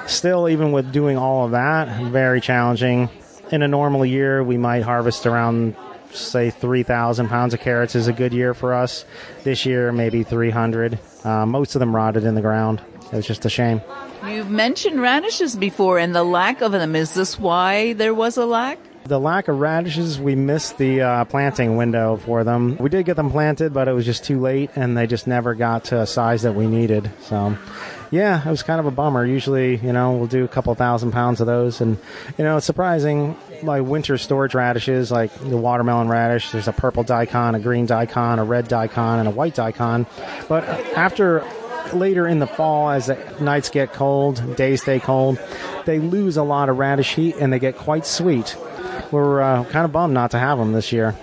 still, 0.07 0.47
even 0.47 0.71
with 0.71 0.91
doing 0.91 1.17
all 1.17 1.45
of 1.45 1.51
that, 1.51 2.01
very 2.11 2.41
challenging. 2.41 3.09
In 3.51 3.63
a 3.63 3.67
normal 3.67 4.05
year, 4.05 4.43
we 4.43 4.57
might 4.57 4.83
harvest 4.83 5.25
around 5.25 5.75
say 6.11 6.49
3,000 6.49 7.27
pounds 7.27 7.53
of 7.53 7.59
carrots 7.59 7.95
is 7.95 8.07
a 8.07 8.13
good 8.13 8.33
year 8.33 8.53
for 8.53 8.73
us. 8.73 9.05
This 9.43 9.65
year, 9.65 9.91
maybe 9.91 10.23
300. 10.23 10.99
Uh, 11.23 11.45
most 11.45 11.75
of 11.75 11.79
them 11.79 11.95
rotted 11.95 12.23
in 12.23 12.35
the 12.35 12.41
ground. 12.41 12.81
It 13.11 13.15
was 13.15 13.27
just 13.27 13.45
a 13.45 13.49
shame. 13.49 13.81
You've 14.27 14.49
mentioned 14.49 15.01
radishes 15.01 15.55
before 15.55 15.97
and 15.97 16.15
the 16.15 16.23
lack 16.23 16.61
of 16.61 16.71
them. 16.71 16.95
Is 16.95 17.13
this 17.13 17.39
why 17.39 17.93
there 17.93 18.13
was 18.13 18.37
a 18.37 18.45
lack? 18.45 18.77
The 19.05 19.19
lack 19.19 19.47
of 19.47 19.59
radishes, 19.59 20.19
we 20.19 20.35
missed 20.35 20.77
the 20.77 21.01
uh, 21.01 21.25
planting 21.25 21.77
window 21.77 22.17
for 22.17 22.43
them. 22.43 22.77
We 22.77 22.89
did 22.89 23.05
get 23.05 23.15
them 23.15 23.31
planted, 23.31 23.73
but 23.73 23.87
it 23.87 23.93
was 23.93 24.05
just 24.05 24.23
too 24.23 24.39
late, 24.39 24.69
and 24.75 24.95
they 24.95 25.07
just 25.07 25.25
never 25.25 25.55
got 25.55 25.85
to 25.85 26.01
a 26.01 26.05
size 26.05 26.43
that 26.43 26.53
we 26.53 26.67
needed. 26.67 27.09
So, 27.21 27.57
yeah, 28.11 28.45
it 28.45 28.49
was 28.49 28.61
kind 28.61 28.79
of 28.79 28.85
a 28.85 28.91
bummer. 28.91 29.25
Usually, 29.25 29.77
you 29.77 29.93
know, 29.93 30.11
we'll 30.11 30.27
do 30.27 30.43
a 30.43 30.47
couple 30.47 30.75
thousand 30.75 31.11
pounds 31.11 31.41
of 31.41 31.47
those, 31.47 31.81
and 31.81 31.97
you 32.37 32.43
know, 32.43 32.57
it's 32.57 32.65
surprising. 32.65 33.35
Like 33.63 33.83
winter 33.83 34.17
storage 34.17 34.53
radishes, 34.53 35.11
like 35.11 35.33
the 35.33 35.57
watermelon 35.57 36.07
radish, 36.07 36.51
there's 36.51 36.67
a 36.67 36.73
purple 36.73 37.03
daikon, 37.03 37.55
a 37.55 37.59
green 37.59 37.87
daikon, 37.87 38.39
a 38.39 38.43
red 38.43 38.67
daikon, 38.67 39.19
and 39.19 39.27
a 39.27 39.31
white 39.31 39.55
daikon. 39.55 40.05
But 40.47 40.63
after 40.95 41.43
later 41.93 42.27
in 42.27 42.39
the 42.39 42.47
fall, 42.47 42.89
as 42.89 43.07
the 43.07 43.17
nights 43.41 43.69
get 43.69 43.91
cold, 43.93 44.55
days 44.55 44.81
stay 44.81 44.99
cold, 44.99 45.39
they 45.85 45.99
lose 45.99 46.37
a 46.37 46.43
lot 46.43 46.69
of 46.69 46.77
radish 46.77 47.15
heat 47.15 47.35
and 47.39 47.51
they 47.51 47.59
get 47.59 47.75
quite 47.75 48.05
sweet. 48.05 48.55
We're 49.11 49.41
uh, 49.41 49.63
kind 49.65 49.85
of 49.85 49.91
bummed 49.91 50.13
not 50.13 50.31
to 50.31 50.39
have 50.39 50.57
them 50.57 50.73
this 50.73 50.91
year. 50.91 51.15